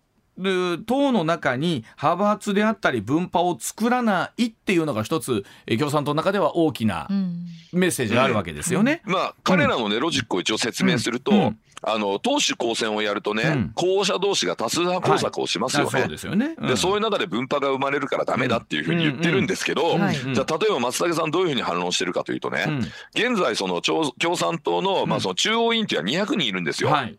[0.85, 7.45] 党の中に派閥であったり分派を作らないっていうのが一つえ共産党の中では大きなうん。
[7.73, 9.01] メッセージがあるわけですよね。
[9.05, 11.59] まあ彼らのねロジックを一応説明すると、うん。
[11.83, 13.71] あの党首公選をやるとね、うん。
[13.75, 15.89] 候補者同士が多数派工作をしますよね。
[15.93, 16.55] あそうですよね。
[16.59, 20.01] でそういう中で分派が生まれるからダメだっていうふうに言ってるんですけど、うん。
[20.01, 22.77] はいじゃあ例えば松竹さんどういうふうに反論してるかというとね、うん。
[23.13, 26.89] 現在その共共産党の,、まあその中央委員っていうのは200人いるんですよ。
[26.89, 27.17] はい。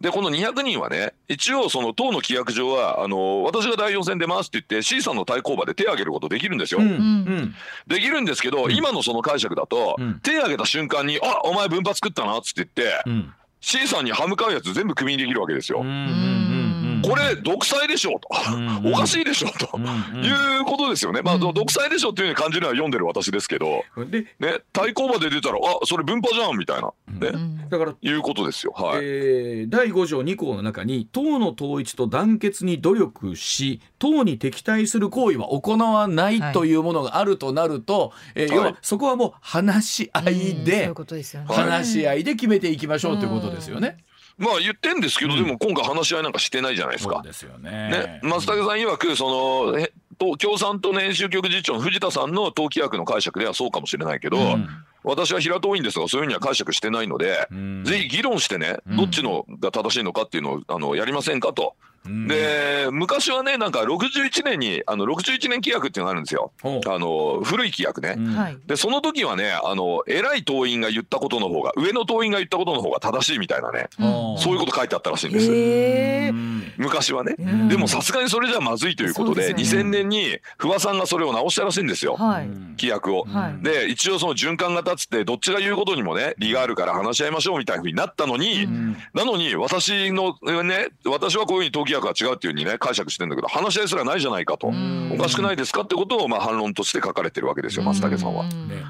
[0.00, 6.80] でこの200人はね一応その党の規約上はあの私が代表選出ますって言って C さんの対抗馬で手を挙げることできるんですよ。
[6.80, 7.54] うんうん。
[7.86, 10.20] できるんですけど、今のその解釈だと、うん。
[10.20, 13.32] 手を挙げた瞬間に「あお前分派作ったな」っつって言って、うん。
[13.60, 15.80] C さんに歯向かうやつ全部クビにできるわけですよ。
[15.80, 16.55] うんうんうん
[17.02, 21.22] これ独裁でしょと、うんおかしいでしょと、うんいうことですよね。
[21.22, 27.28] まあ、独裁でしょっていうふうに感じるのは読んでる私ですけど、ね、対抗馬で出たら「あそれ分派じゃん」みたいな、ね。
[27.28, 27.68] うん。
[27.68, 28.72] だからいうことですよ。
[28.76, 38.56] はい、えー第5条2項の中に党の統一と団結に努力し党に敵対する行為は行わないはいというものがあるとなると、えーはい。
[38.56, 41.48] 要はそこはもう話し合いでうことですよね。
[41.48, 43.98] 話し合いで決めていきましょうということですよね。
[44.38, 47.14] まあ言ってんですけど、でも今回話し合いなんかしてないじゃないですか。
[47.16, 47.70] そうですよね。
[47.90, 54.68] ね、松竹さん曰くそのえと共産党の編集局次長の藤田さんの党規約の解釈ではそうかもしれないけど、うん
[55.08, 61.76] 私は平党員ですがそういうふうには解釈してないので、んぜひ議論してね、んどっちのが正しいのかっていうのをあのやりませんかと。
[62.06, 62.28] うん。
[62.28, 66.52] で昔はねなんか61年にあの61年規約っていうのがあるんですよ。
[66.62, 68.14] あの古い規約ね。
[68.16, 68.26] うん。
[68.34, 68.58] はい。
[68.66, 76.56] でその時はねあの偉い党員が言ったことの方が上の党員が言ったことの方が正しいみたいなね、ほそういうこと書いてあったらしいんです。
[76.78, 77.68] 昔はね、うん。
[77.68, 82.46] でもさすがにそれじゃまずいということでですよ2000年に不破さんがそれを直したらしいんですよ、はい。
[82.46, 83.24] 規約を。
[83.24, 83.62] はい。
[83.62, 88.96] で一応その循環が立つってどっちが言うことにもね利があるから話し合いましょうみたいなふうになったのに、ん。
[89.14, 95.12] なのに私のね私はこういうふうに党規約が違うっていうふうにね解釈してんだけど話し合いすらないじゃないかと、ん。
[95.12, 98.44] おかしくないですかってことをまあ反論として書かれてるわけですよ松竹さんは。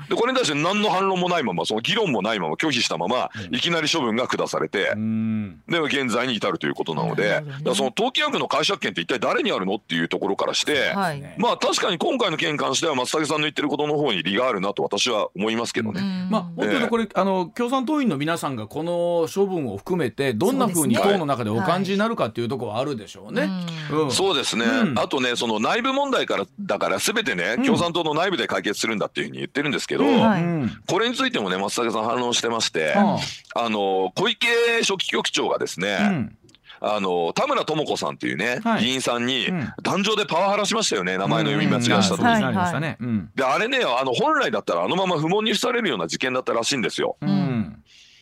[0.09, 5.61] でこれに対して何の反論もないままその議論もないまま拒否したままいきなり処分が下されて、うん。
[5.69, 11.23] で現在に至るということなので、だその党規約の解釈権って一体誰にあるのっていうところからして、はい。
[11.39, 16.01] まあ確かに今回の件に関しては松竹さんの言ってることの方に利があるなと私は思いますけどね。
[16.31, 23.49] まあ本当にこれ、あの共産党員の皆さんがこの処分を含めてどんなふうに党の中でお感じになるかっていうところはあるでしょうね。
[23.91, 24.11] うん。
[24.11, 24.99] そうですね、うん。
[24.99, 30.21] あとねその内部問題からだから全てね、共産党の内部で解決するんだっていうふうに言ってるんですけど、うん。
[30.21, 30.43] はい。
[30.43, 33.19] うんこれについてもね松竹さん反論してまして、は
[33.55, 34.47] あの小池
[34.83, 36.39] 書記局長がですね、うん。
[36.81, 38.85] あの田村智子さんっていうね、はい。
[38.85, 39.73] 議員さんにうん。
[39.83, 43.09] 壇上でパワハラしましたよね名前の読み間違いしたと、うん。
[43.09, 43.31] うん。
[43.35, 47.17] であれねあの本来だったらあのまま不問に付されるような事件だったらしいんですよ。
[47.21, 47.76] うん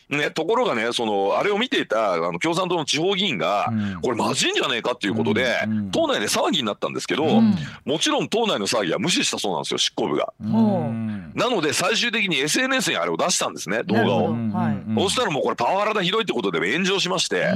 [0.09, 4.01] ね、ところがね、その、あれを見ていた、あの、共産党の地方議員が、うん。
[4.01, 5.91] これまずいんじゃねえかっていうことで、うんうん。
[5.91, 7.55] 党内で騒ぎになったんですけど、うん。
[7.85, 10.33] もちろん党内の騒ぎは無視したそうなんですよ、執行部が。
[11.35, 14.31] うんなので、最終的に SNS にあれを出したんですね、動画を。
[14.31, 17.53] はいうんそしたらもうこれパワハラだひどいってことで炎上しまして、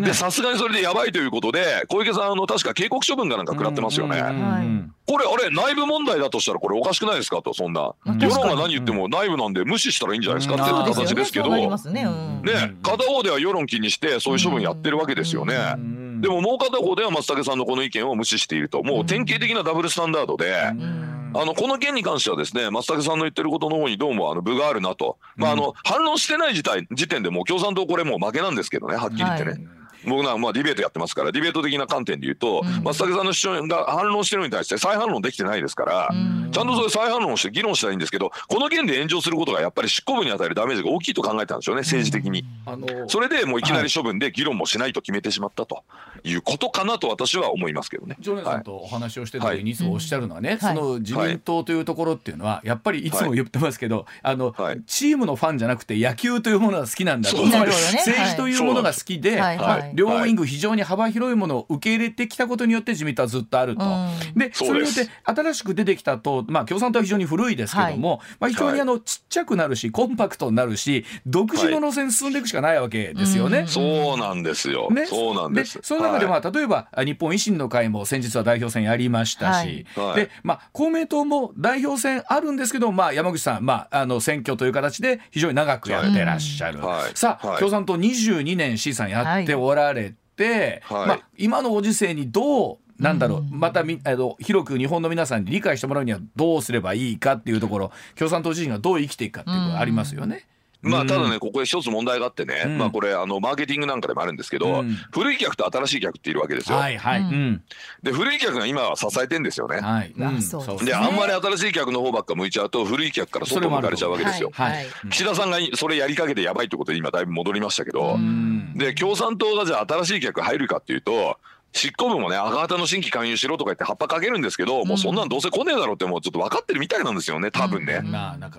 [0.00, 4.18] でさすがにそれでやばいということで、小池さん、あの、確か警告処分がなんか食らってますよね。
[4.18, 7.94] うんうんうんこれ、あれ、内部問題だとしたらこれおかしくないですかと、そんな。
[8.04, 10.78] まあ世論が何言っても内部なんで無視したらいいんじゃないですかってうん。
[10.78, 12.78] いう形ですけど、ね、ますね、うん。
[12.80, 15.56] 片方では世論気にしてそういう処分やってるわけですよね。
[15.74, 16.20] うん。
[16.20, 29.79] でももう片方では松竹さんのこの意見を無視していると、もう典型的なダブルスタンダードで、うんあのこの件に関してはですね松竹さんの言ってることの方にどうもあの分があるなと、まあ、あの反論してない時点時点でもう共産党これもう負けなんですけどねはっきり言ってね。
[30.04, 32.84] はい僕なんかまあディベートやってますからディベート的な観点で言うと、うん。
[32.84, 36.50] 松竹さんの主張が反論してるのに対して再反論できてないですから、うん。
[36.52, 42.44] ちゃんとそれ再反論をして議論したらいいんですけどこの件で炎上することがやっぱり執行部に与えるダメージが大きいと考えたんでしょうね政治的に。
[42.66, 45.82] あのそれでもういきなり処分で議論もしないと決めてしまったと
[46.24, 48.16] いうことかなと私は思いますけどね。
[48.20, 49.74] ジョネさんとお話をしてた時にい。
[49.74, 50.74] つもおっしゃるのはね、はい。
[50.74, 54.82] その自民党というところっていうのはやっぱりいつも言ってますけど、あの、はい。
[54.86, 57.42] チームのファンじゃなくて野球というものが好きなんだと。
[57.44, 59.58] 政治というものが好きで、はい。
[59.58, 63.84] はい両ウィング非常に幅広いものを受け入れてきたことによって自民党はずっとあると。
[63.84, 64.38] うん。
[64.38, 73.60] でそれによって新しく出てきた党、まあ、共産党は非常に古いですけども、まあ、非常にあのちっちゃくなるしコンパクトになるし独自の路線進んでいくしかないわけですよね。
[73.60, 73.66] うん。
[73.68, 74.90] そうなんですよ。
[74.90, 75.78] ね、そうなんです。
[75.82, 76.42] その中で、まはい。
[76.44, 80.06] あ例えばあ日本維新の会も先日は代表選やりましたし、はい。
[80.06, 80.16] はい。
[80.16, 86.98] でまあ、公明党も代表選あるんですけど、まあ、山口さん、まあ、あの選挙という形で非常に長くやってらっしゃる、はい。
[87.02, 87.10] はい。
[87.14, 87.58] さあ、はい。
[87.58, 91.08] 共産党22年 C さんやっておられて、はい。
[91.08, 93.50] まあ、今のご時世にどうなんだろう、うん。
[93.50, 100.46] またみあの広く日本の皆さんに理解してもらうにはどうすればいいかっていうところ共産党自身がどう生きていくかっていうのがありますよね。
[100.82, 102.78] まあ、ただうんね、ここで一つ問題があってね、うん。
[102.78, 104.96] まあ、これ、あの、マーケティングなんかでもあるんですけど、うん。
[105.12, 106.78] 古い客と新しい客っているわけですよ。
[106.78, 107.30] はいはい、ううん。
[107.52, 107.62] ん
[108.02, 109.80] で、古い客が今は支えてんですよね。
[109.80, 110.40] はい、まあん
[110.84, 114.50] であんまり新しい客の方ばっか向いちゃうと、古い客から外向かれちゃうわけですよ。
[114.54, 114.86] はいはい。
[115.10, 118.72] 岸田さんがそれやりかけてやばいってことで今だいぶ戻りましたけど、うん。
[118.74, 121.38] で共産党がじゃあ新しい客入るかっていうと
[121.72, 128.00] 執行部もね赤旗の新規勧誘しろとか言って葉っぱかけるんですけど、もうそんなんどうせ来ねえだろうってもうちょっと分かってるみたいなんですよね多分ね。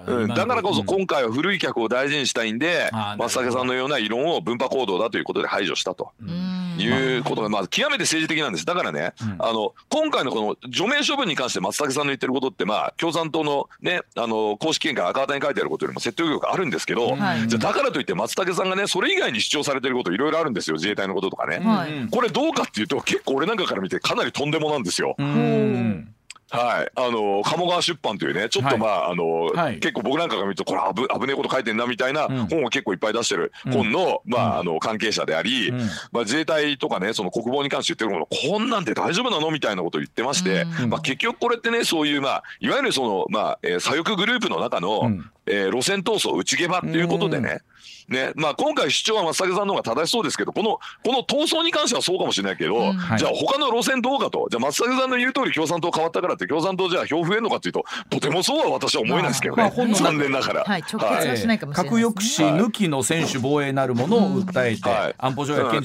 [0.07, 0.85] うん、だからこそうん。
[0.85, 3.23] 今回は古い客を大事にしたいんであーなるほど。
[3.23, 6.77] 松竹さんのような異論を分派行動だということで排除したとうん。
[6.79, 8.65] いうことがまあ極めて政治的なんです。
[8.65, 9.35] だからね、うん。
[9.39, 17.47] あの今回のこの除名処分に関して松竹さんの言ってることってまあ共産党のねあの公式見解赤旗に書いてあることよりも説得力あるんですけど、はい。
[17.47, 22.07] じゃあだからといって松竹さんがねそれ以外に主張されてることいろいろあるんですよ自衛隊のこととかね。
[22.11, 25.15] これどうかっていうと結構俺なんかから見てかなりとんでもなんですよ。
[25.17, 26.13] うん。
[26.53, 29.79] はい、あの鴨川出版というねちょっとまあ、あの、はい。
[29.79, 32.47] 結構僕なんかが見るとこれ危危ねえこと書いてんなみたいなうん。
[32.47, 33.71] 本を結構いっぱい出してるうん。
[33.71, 35.79] 本の、まああの関係者であり、うん。
[35.79, 40.89] まあ、自衛隊とかねその国防に関して言ってるものこんなんて大丈夫なのみたいなことを言ってまして、うん。
[40.89, 45.31] まあ、結局これってねそういうまあいわゆるそのまあ、えー左翼グループの中の、うん。
[45.45, 47.61] えー路線闘争内毛場っていうことでね、
[48.07, 52.93] ねまあ、今回主張は松竹さんの方が正しそうですけどこのこの闘争に関してはそうかもしれないけど、うん。
[52.93, 53.19] はい。
[53.19, 54.47] じゃあ他の路線どうかと。
[54.49, 60.63] じゃあ松竹さんの言う通り共産党変わったからって共産党じゃあ票増えるのかっていうととてもそうは私は思えないですけどね、まあ残念ながら。
[60.63, 65.15] はい直結はしないかもしれない核抑止抜きの専守防衛なるものを訴えて、はい。
[65.17, 65.81] 安保条約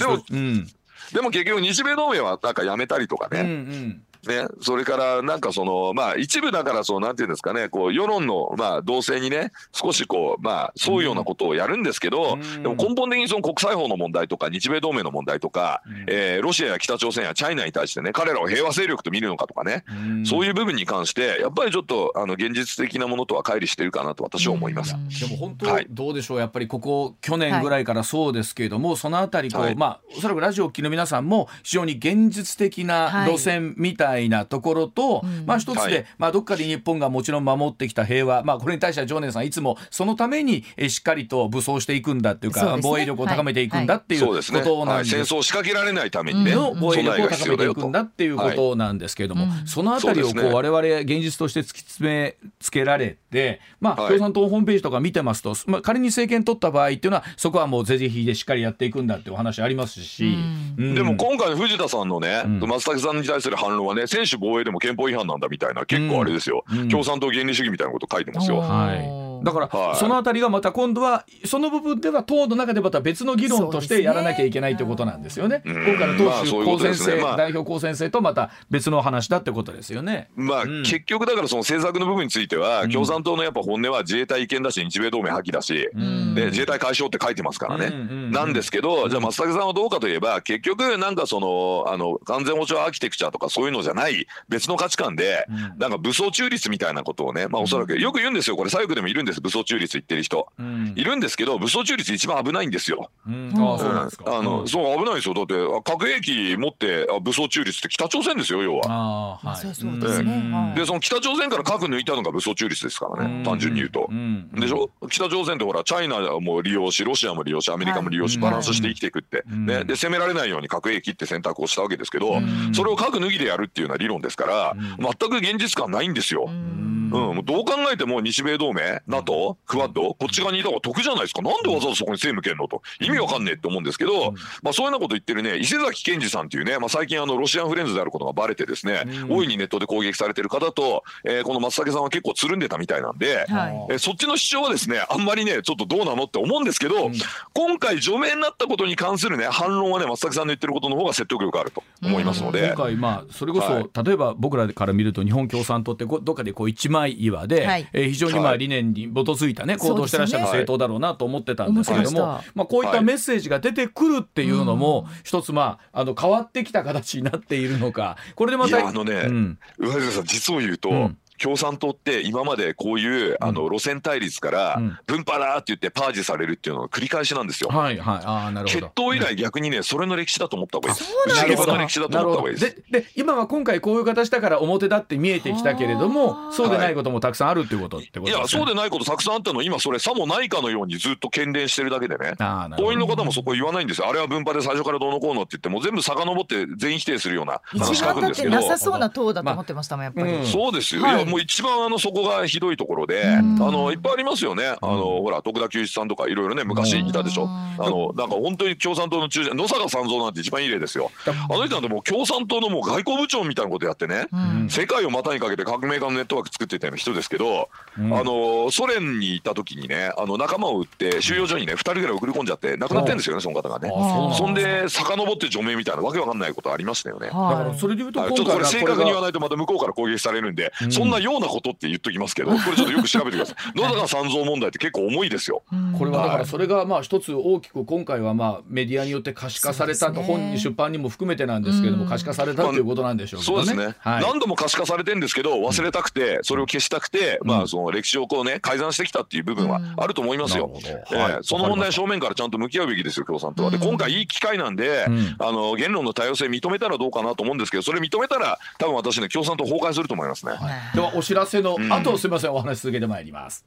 [1.13, 7.69] でも結局日米同盟はなんかやめたりとかうんうね、んね、それからなんかそのまあ一部だからそうなんていうんですかね。
[7.69, 12.62] こう世論のまあ動静にね少しこうまあそういうようなことをやるんですけど、うん。
[12.62, 16.05] でも根本的にその国際法の問題とか日米同盟の問題とか、うん。
[16.09, 20.27] えーロシアや北朝鮮やチャイナに対してね彼らを平和勢力と見るのかとかね、うん。
[20.27, 24.95] そういう部分に関してやっぱりちょっとあの現実的なものとは乖離してるかなと私は思います。
[24.95, 25.09] うん。
[25.09, 25.87] でも本当はい。
[25.89, 26.39] どうでしょう。
[26.39, 35.47] やっぱりここ去年ぐらいからそうですけれども、そのあたりこう、はいまあおそらくラジオを聴きの皆さんも非常に現実的な路線みたいなところと、うん。
[35.47, 36.07] まあ一つで、はい。
[36.19, 42.81] まあどっかで日本がもちろん守ってきた平和まあこれに対しては常念さんいつもそのためにえしっかりと武装していくんだっていうかね。
[42.83, 45.11] 防衛力を高めていくんだっていうこそうですね、はい、となんです。
[45.11, 54.09] 戦争を仕掛けられないためにね、の防衛力を高めていくんだっていうことなんですけれども、うんそのあたりをこう我々現実として突き詰めつけられて、まあ、はい。
[54.09, 60.37] 共産党ホームページとか見てますと、まあ、仮に政権取った場合っていうのはそこはもう是々非々でしっかりやっていくんだっていうお話ありますし、
[60.79, 60.95] うん。
[60.95, 62.61] でも今回の藤田さんのね、うん。
[62.61, 66.88] 松竹さんに対する反論はね、専守防衛でも憲法違反なんだみたいな、結構あれですよ、うん。
[66.88, 68.59] 共産党原理主義みたいなこと書いてますよ。
[68.59, 69.96] はいだから、はい。
[69.96, 75.62] そのあたりがまた今度はその部分では党の中でまた別の議論としてやらなきゃいけないということなんですよね。
[75.64, 75.75] うん。
[75.85, 77.22] 今回の党まあ首そういうことで公選制、すね。
[77.22, 77.37] まあ。
[77.37, 80.31] 代表公選制とまた別の話だってことですよね。
[80.35, 80.83] まあ、ん。
[80.83, 86.35] 結局だからその政策の部分については、共産党のやっぱ本音は自衛隊違憲だし日米同盟破棄だし、ん。
[86.35, 95.46] で自衛隊解消って書いてますからね、うんうんうんなんですけど、じゃあ松竹さんはどうかといえば結局なんかそのあの完全保障アーキテクチャとかそういうのじゃない別の価値観で、
[95.79, 98.70] なんか武装中立みたいなことをねまあおそらくよく言うんですよこれ。
[98.70, 100.95] 左翼でもいるんです武装中立言ってる人、うん。
[100.97, 103.11] いるんですけど武装中立一番危ないんですよ。
[103.27, 103.53] うん。
[103.57, 104.39] ああそうなんですか。
[104.39, 104.69] あの、うん。
[104.69, 105.35] そう危ないですよ。
[105.35, 108.85] だってあ核兵器持ってあ武装中立って北朝鮮ですよ要は。
[108.87, 109.61] ああはい。
[109.61, 110.75] そうそうですね。
[110.87, 114.09] その北朝鮮から核抜いたのが武装中立ですからね、単純に言うと。
[114.12, 114.49] ん。
[114.53, 114.91] でしょ？
[115.11, 119.67] 北朝鮮ってほらチャイナも利用しロシアも利用しアメリカも利用し、はいバランスして生きていくって、ん。
[119.67, 122.75] ね、で攻められないように核兵器って選択をしたわけですけど、ん。
[122.75, 126.49] それを核脱ぎでやるっていうような理論ですから、全く現実感ないんですよ。
[126.49, 127.11] うん、
[127.45, 143.87] どう考えても日米同盟、NATO、クワッド、こっち側にいた方が得じゃないですか、なんでわざわざそこに背向けんのと、意味わかんねえって思うんですけど、まあ、そういうようなこと言ってるね、伊勢崎健二さんっていうね、まあ、最近あの、ロシアンフレンズであることがバレてですね、大いにネットで攻撃されてる方と、えーこの松竹さんは結構つるんでたみたいなんで、はい。
[143.91, 147.11] えーそっちの主張はですね、あんまりね、ちょっとどうなのって思うんですけど、
[147.55, 152.69] 今回除名になったことに関するね、反論はね、松竹さんの言ってることの方が説得力あると思いますので。
[152.69, 153.91] 今回まあそれこそ、はい。
[154.05, 157.89] 例えば僕らから見ると日本共産党ってどっかでこう一枚岩で、はい。
[157.93, 158.55] えー非常にまはい。
[158.55, 163.05] あ理念に基づいたね行動してらっしゃる政党だろうなと思ってたんですけれども、思ってまあこういったはい。
[163.05, 168.16] メッセージが出てくるっていうのも、一つまああの変わってきた形になっているのか。
[168.35, 169.59] これでまたいやあのねうん。
[169.79, 177.68] 上原さん実を言うと、うん共産党って今までこういうあの路線対立からうん分派だって言ってパージされるっていうのの繰り返しなんですよ。
[177.70, 178.92] はいはいああなるほ決ど。
[178.94, 181.11] 闘以来逆にねそれの歴史だと思った方がいいです。
[181.12, 181.77] そうなんですか？
[181.79, 182.83] 歴史だと思った方がいいです。
[182.90, 192.35] でで今は今回こういう形だから表だって見えてきたけれどはもあそうでないこともたくさんあるっていうことってこといやそうででないことたくさんあったの今それさもないかのようにずっと喧伝してるだけでね。
[192.38, 194.09] ああなるほど党員の方もそこ言わないんですよ。
[194.09, 198.55] あれは分派で最初からどうのこうのって言ってもう全部遡って全員否定するような話一書番だってくんですけど。
[198.57, 203.57] なさそうな党だと思ってましたもんやっぱり、うんそうですよ、はいもう一番あのそこがひどいところで、あん。
[203.57, 207.51] のいっぱいありますよね、あのほら徳田久一さんとかいろいろね昔いたでしょ、うん。
[207.51, 214.69] あのなんか本当に共産党の中心野坂三蔵なんて一番いい例ですよ、あの人なんてもう共産党のもう外交部長みたいなことやってね、うん。
[214.71, 223.93] 世界を股にかけて革命家のネットワーク作っていたような人ですけど、あのソ連にいた時にねあの仲間を撃って収容所にね2人ぐらい送り込んじゃって亡くなってるんですよねその方がね。
[223.95, 227.27] あそんで遡って除名みたいなわけわかんないことありましたよね。
[227.27, 233.79] だからそれで言うとちょっとこれ回はこれ正確に言わがないとまた向こうから攻撃されるんで、そんなようなことって言っときますけど、 これちょっとよく調べてください。
[233.79, 235.63] 野坂三蔵問題って結構重いですよ。
[235.99, 243.65] これはだからそれがまあ一つ大きく今回はまあメディアによって可視化されたと本に出版にも含めてなんですけれども可視化されたということなんでしょうけどね。
[243.65, 244.23] そうですね、はい。
[244.23, 250.71] 何度も可視化されてるんですけど、忘れたくて、それを消したくて、まあその歴史をこうね、改ざんしてきたっていう部分はあると思いますよ。
[250.75, 251.19] なるほど。
[251.19, 251.23] ええ。
[251.23, 253.71] はいその問題正面からちゃんと向き合うべきですよ、共産党は。
[253.71, 255.37] で、今回いい機会なんで、ん。
[255.39, 260.53] あの言論の多様性認めたらどうかなと思うんですけど、それ認めたら、多分私ね、共産党崩壊すると思いますね。
[260.95, 262.53] ではお知らせの後、すみません。
[262.53, 263.64] お話し続けてまいります。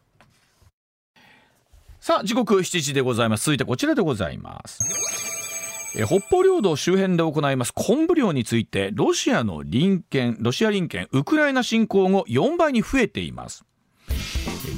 [1.99, 3.45] さあ時刻7時でございます。
[3.45, 4.80] 続いてこちらでございます。
[5.97, 7.73] え北方領土周辺で行います。
[7.73, 13.65] 昆布漁についてロシアの隣県ロシア隣県ウクライナ侵攻後4倍に増えています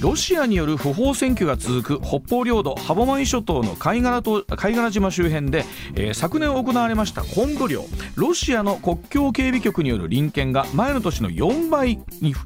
[0.01, 7.85] ロシアによる不法占拠が続く北方領土歯舞諸島の貝殻島貝殻島周辺で、えー昨年行われました昆布漁。
[8.15, 11.99] ロシアの国境警備局による臨検が前の年の4倍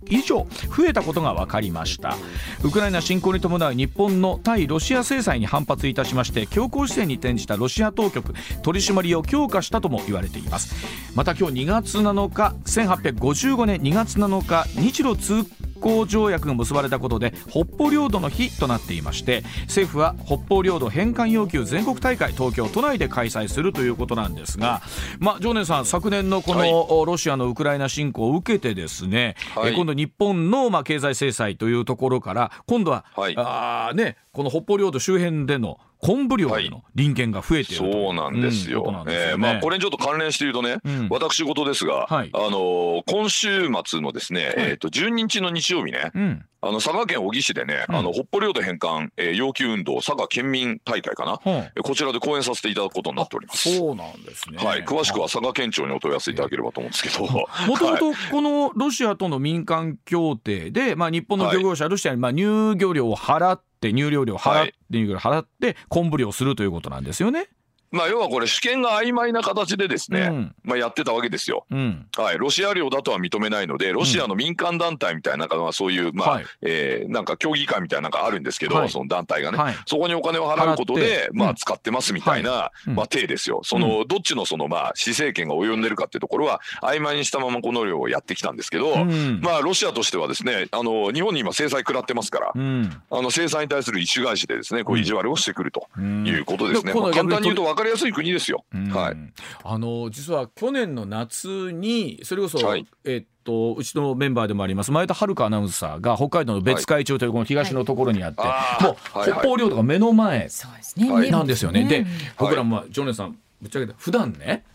[0.09, 2.17] 以上増えたことが分かりました。
[2.63, 10.75] ウクライナ侵攻に伴う日本の対ロシア制裁に反発いたしまして強硬姿勢に転じたロシア当局取り締まりを強化したとも言われています。
[11.15, 15.45] また今日2月7日1855年2月7日日露通
[15.79, 24.81] 行条約が結ばれたことで北方領土の日となっていまして政府は北方領土返還要求全国大会東京都内で開催するということなんですが、
[25.19, 26.67] まあ、常念さん昨年のこの、は
[27.03, 27.05] い。
[27.05, 29.73] ロシアのウクライナ侵攻を受けてですね、はい。
[29.73, 33.35] え今度日本の、まあ、経済制裁というところから今度は、はい。
[33.37, 38.83] あーね、この北方領土周辺での昆布漁での臨検が増えているとそうなんですよ。
[38.83, 41.07] うえーまあこれにちょっと関連して言うとね、うん。
[41.09, 42.29] 私事ですが、はい。
[42.33, 47.95] あのー今週末のですね、えっ、と12日の日曜日ね、うんあの佐賀県小城市でね、うん。
[47.95, 53.75] あの北方領土返還、えー要求運動佐賀県民大会かな、ほうえーこちらで講演させていただくことになっております。
[53.77, 54.57] そうなんですね。
[54.57, 57.25] はい、詳しくは佐賀県庁にお問い合わせいただければと思うんですけど、
[57.67, 64.73] もともとこのロシアとの民間協定で、まあ、日本の漁業者、ロシアにまあ入漁料を払って入漁料を払って、はい。
[64.89, 67.49] 入漁料を払って昆布漁をするということなんですよね。
[67.95, 70.55] まあ要はこれ主権が曖昧な形でですね、うん。
[70.63, 71.65] まあやってたわけですよ。
[71.71, 72.07] うん。
[72.17, 76.45] はい、ロシア領だとは認めないので、ロシアの民間団体みたいな、なんかそういう、まあ、はい。
[76.61, 78.89] えーなんか協議会みたいなのがあるんですけど、はい。
[78.89, 79.75] その団体がね、はい。
[79.85, 81.55] そこにお金を払うことで、まあ、うん。
[81.55, 82.95] 使ってますみたいな、うん。
[82.95, 83.61] まあ、体ですよ。
[83.63, 89.39] その、どっちのその、まあ、施政権が及んでるかっていうところは、曖昧にしたままこの領をやってきたんですけど、うん。
[89.41, 93.01] まあ、ロシアとしてはですね、あの、日本に今制裁食らってますから、うん。
[93.09, 96.27] あの、制裁に対する意思返しでですね、こう、意地悪をしてくるとうん。
[96.27, 96.93] いうことですね。
[96.93, 98.65] まあ簡単に言うと分かりやすい国ですよ。
[98.73, 98.89] うん。
[98.89, 99.15] はい。
[99.63, 102.85] あの実は去年の夏にそれこそ、はい。
[103.05, 109.39] えっとうちのメンバーでもあります前田遥アナウンサーが北海道の別海町というこの東のところにあって、はいもうあーはいはい。
[109.39, 110.49] 北方領土が目の前
[110.97, 111.85] なんですよね。
[111.85, 114.65] でうん僕らもまあジョネさんぶっちゃけて普段ね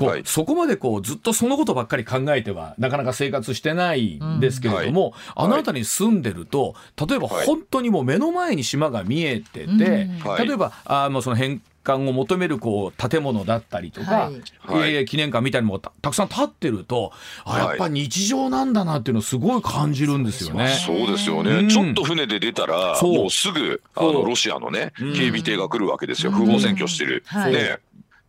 [0.00, 0.22] こう、はい。
[0.24, 7.46] そこまでこうずっとそのことばっかり考えてはなかなか生活してないんですけれども、あの辺りに住んでると例えばはい。
[7.46, 9.76] 本当にもう目の前に島が見えてて、うん。
[10.20, 10.46] はい。
[10.46, 14.30] 例えばあーもうその返還を求めるこう建物だったりとか、
[14.62, 15.04] はい。
[15.04, 17.12] 記念館みたいなのもたたくさん立ってると
[17.44, 17.66] あはい。
[17.66, 20.68] やっぱ日常なんだなっていうのをすごい感じるんですよね。
[20.68, 21.68] そうですよね、うん。
[21.68, 23.14] ちょっと船で出たら、そう。
[23.14, 25.12] もうすぐあのロシアのね、うん。
[25.14, 26.38] 警備艇が来るわけですよ、うん。
[26.38, 27.52] 不法占拠してる、はい。
[27.52, 27.78] ね、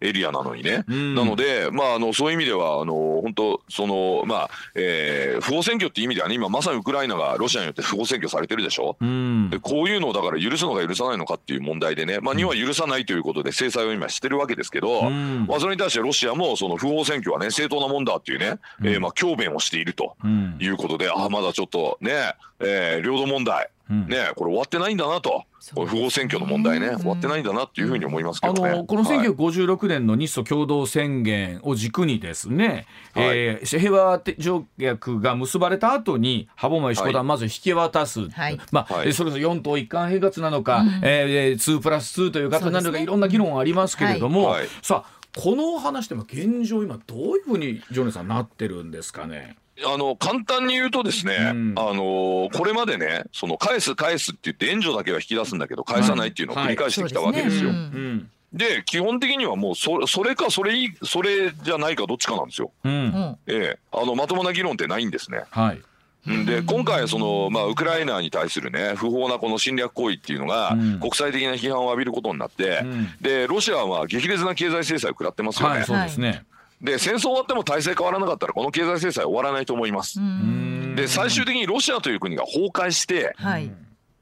[0.01, 0.83] エリアなのにね。
[0.87, 1.15] うん。
[1.15, 8.97] なので、まあ、あのそういう意味では、あの本当、そのまあえー不法占拠っていう意味ではね、今、まさにウクライナがロシアによって不法占拠されてるでしょ？
[8.99, 9.49] うん。
[9.49, 15.45] でこういうのをだから許すのか許さないのかっていう問題でね、まあ、日本は許さないということで制裁を今してるわけですけど、うん。
[15.47, 20.57] まあ、それに対してロシアもその不法占拠はね正当なもんだっていうね、えーまあ強弁をしているとうん。
[20.59, 25.43] いうことで、ああまだちょっとね、えー領土問題、うんねこれ終わってないんだなと、
[25.75, 28.63] これ不法占拠の問題ね、終わってないんだなっていうふうに思いますけあど。
[28.65, 28.77] ね。
[28.77, 29.19] のこのはい。
[29.19, 33.37] 1956年の日ソ共同宣言を軸にですね、はい。
[33.37, 38.59] えー平和条約が結ばれた後に歯舞石五はい段まず引き渡す、はい。
[38.71, 43.03] まあそれこそ4島一貫併合なのか、えー、2プラス2という形なのか、ね。
[43.03, 44.69] いろんな議論ありますけれども、はいはい。
[44.81, 49.55] さあこの話でも現状今どういうふうにジョネさんなってるんですかね？
[49.85, 51.73] あの簡単に言うとですね、うん。
[51.77, 57.69] あのこれまでねその返す返すって言って援助だけは引き出すんだけど返さないっていうのを繰り返してきたわけですよ。
[57.69, 58.29] はいうん。
[58.53, 62.71] で基本的にはもうそそれかそれいいそれじゃないかどっちかなんですよ。
[62.83, 65.43] ええ、あのまともな議論ってないんですね。
[65.51, 65.81] はい。
[66.27, 66.45] うん。
[66.45, 70.99] で今回その、まあ、ウクライナに対するね不法なこの侵略行為っていうのが、うん。
[70.99, 73.09] 国際的な批判を浴びることになって、うん。
[73.21, 75.75] でロシアは激烈な経済制裁を食らってますよね。
[75.77, 76.43] はいそうですね。
[76.81, 80.19] で戦争終わっても体制変わらなかったらこの経済制裁終わらないと思います。
[80.19, 83.71] うんで最終的にロシアという国が崩壊してはい。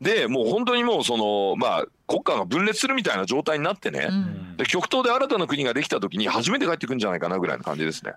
[0.01, 8.11] でもう本当にもうそのまあ国家が分裂するみたいな状態になってね、うんで極東で新たな国ができた時に初めて帰ってくるんじゃないかなぐらいの感じですね。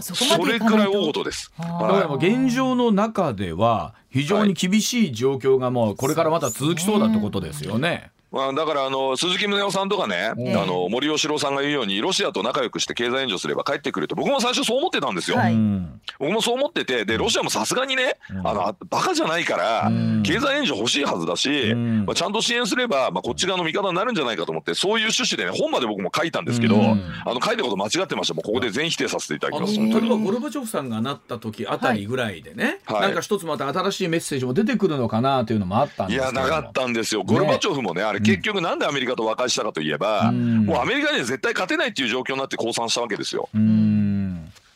[0.00, 1.02] そこまそれくらい大と。
[1.06, 1.52] 事です。
[1.58, 8.12] だからもう現状の中では非常に厳しい状況がもうこれからまた続きそうだってことですよね。
[8.30, 10.56] まあ、だからあの鈴木宗男さんとかね、うん。
[10.56, 15.38] あの森喜朗さんが言うようにロシアと仲良くして経済援助すれば帰ってくると僕も最初そう思ってたんですよ。
[15.38, 15.54] はい。
[15.54, 16.00] うん。
[16.18, 20.22] 僕もそう思っててでロシアもさすがにね、あのバカじゃないから、うん。
[20.22, 22.04] 経済援助欲しいはずだし、うん。
[22.04, 27.02] まあ、ちゃんと支援すれば、まあ、こっち側の味方になるんじゃないかと思ってそういう趣旨でね本まで僕も書いたんですけど、うん。
[27.24, 28.34] あの書いたこと間違ってました。
[28.34, 29.74] もうここで全否定させていただきます。
[29.76, 30.06] 本当に。
[30.06, 33.00] えばゴルバチョフさんがなった時あたりぐらいでね、はい。
[33.00, 36.40] なんか一つまた新しいメッセージも出てくるのかなというのもあったんいですけど。
[36.40, 40.66] もやなかったんですよ、ゴルバチョフもね、あれ、結局、なんでアメリカと和解したかといえば、うん。
[40.66, 43.48] もうアメリカには絶対勝てないっていう状況になって降参したわけですよ。
[43.54, 44.07] うん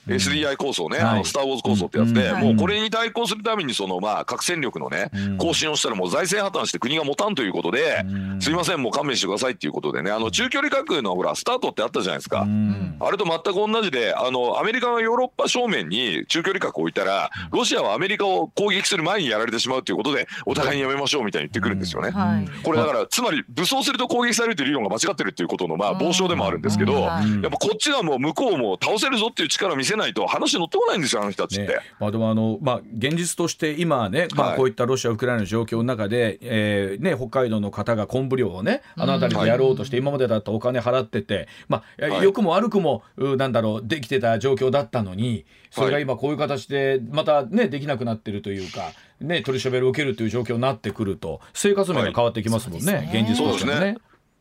[0.06, 1.06] SDI 構想ね、はい。
[1.06, 5.38] あのスター・ウォーズ構想ってやつで、うんもうこれに対抗するためにその、まあ、核戦力のね、うん。
[5.38, 8.40] 更新をしたらもう財政破綻して国が持たんということで、うん。
[8.40, 12.42] すいませんもう勘弁してくださいっていうことでねあの中距離核のほらスタートってあったじゃないですか。
[12.42, 12.96] うん。
[13.00, 22.10] あれと全く同じであのアメリカがヨーロッパ正面に中距離核を置いたらロシアはアメリカを攻撃する前にやられてしまうということでお互いにやめましょうみたいに言ってくるんですよね。
[22.10, 22.62] はい。
[22.62, 27.00] これだからつまり武装すると攻撃されるという理論が間違ってるっていうことのまあ傍証でもあるんですけどうん。
[27.42, 31.68] やっぱこっちはもう向こうも倒せるぞっていう力を見せないと話乗ってこないんですよあの人たちっね。
[31.68, 31.80] て。
[31.98, 34.56] まあ、でもあの、まあ、現実として今ね、まあ、はい。
[34.56, 42.24] こういったロシア・ウクライナの状況の中で、えーね、北海道の方が昆布漁をねあの辺りでやろうとして、今までだったらお金払ってて、まあ、はい。
[42.24, 53.20] 良くも悪くもうなんだろうできてた状況だったのにそれが今こういう形でまたねできなくなってるというか、ね、取り調べを受けるという状況になってくると生活面が変わってきますもんね、はいそうですね。
[53.22, 53.96] 現実としてもね。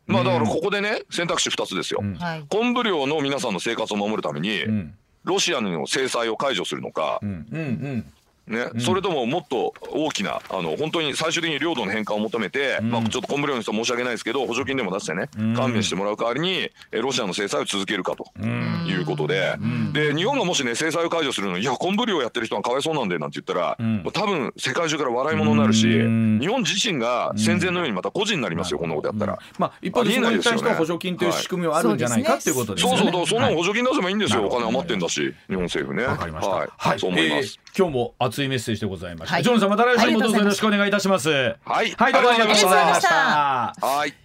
[0.06, 2.02] まあだからここでね選択肢2つですよ。
[2.48, 4.94] 昆布漁の皆さんの生活を守るためにうん
[5.24, 8.12] ロシアの制裁を解除するのかうんうんうん。
[8.46, 18.24] ね、それとももっと大きなあの本当に最終的に領土の返還を求めて、まあ、ちょっとコンブリオの人は申し訳ないですけど補助金でも出してね勘弁してもらう代わりにえロシアの制裁を続けるかと
[18.86, 19.56] いうことで。
[19.92, 28.92] で日本がもしね制裁を解除するのにいやコンブリオやってる人がかわいそうなんでなんて言ったら、もう多分世界中から笑い物になるし日本自身が戦前のようにまた個人になりますよこん。
[28.92, 29.38] なことやったら。
[29.58, 32.98] まあ一方でそこに対しては補助金という仕組みはあるんじゃないかっていうことですよね。
[32.98, 36.06] そうそうそんなの補助金出せばいいんですよ、お金余ってんだし日本政府ね。
[36.06, 37.58] はい、はい、そう思います。
[37.58, 39.34] えー今日も熱いメッセージでございました。
[39.34, 41.28] はいジョンさんまた来週もどうぞよろしくお願いいたします。
[41.30, 43.74] はいはい、どうもありがとうございました。
[43.80, 44.21] はい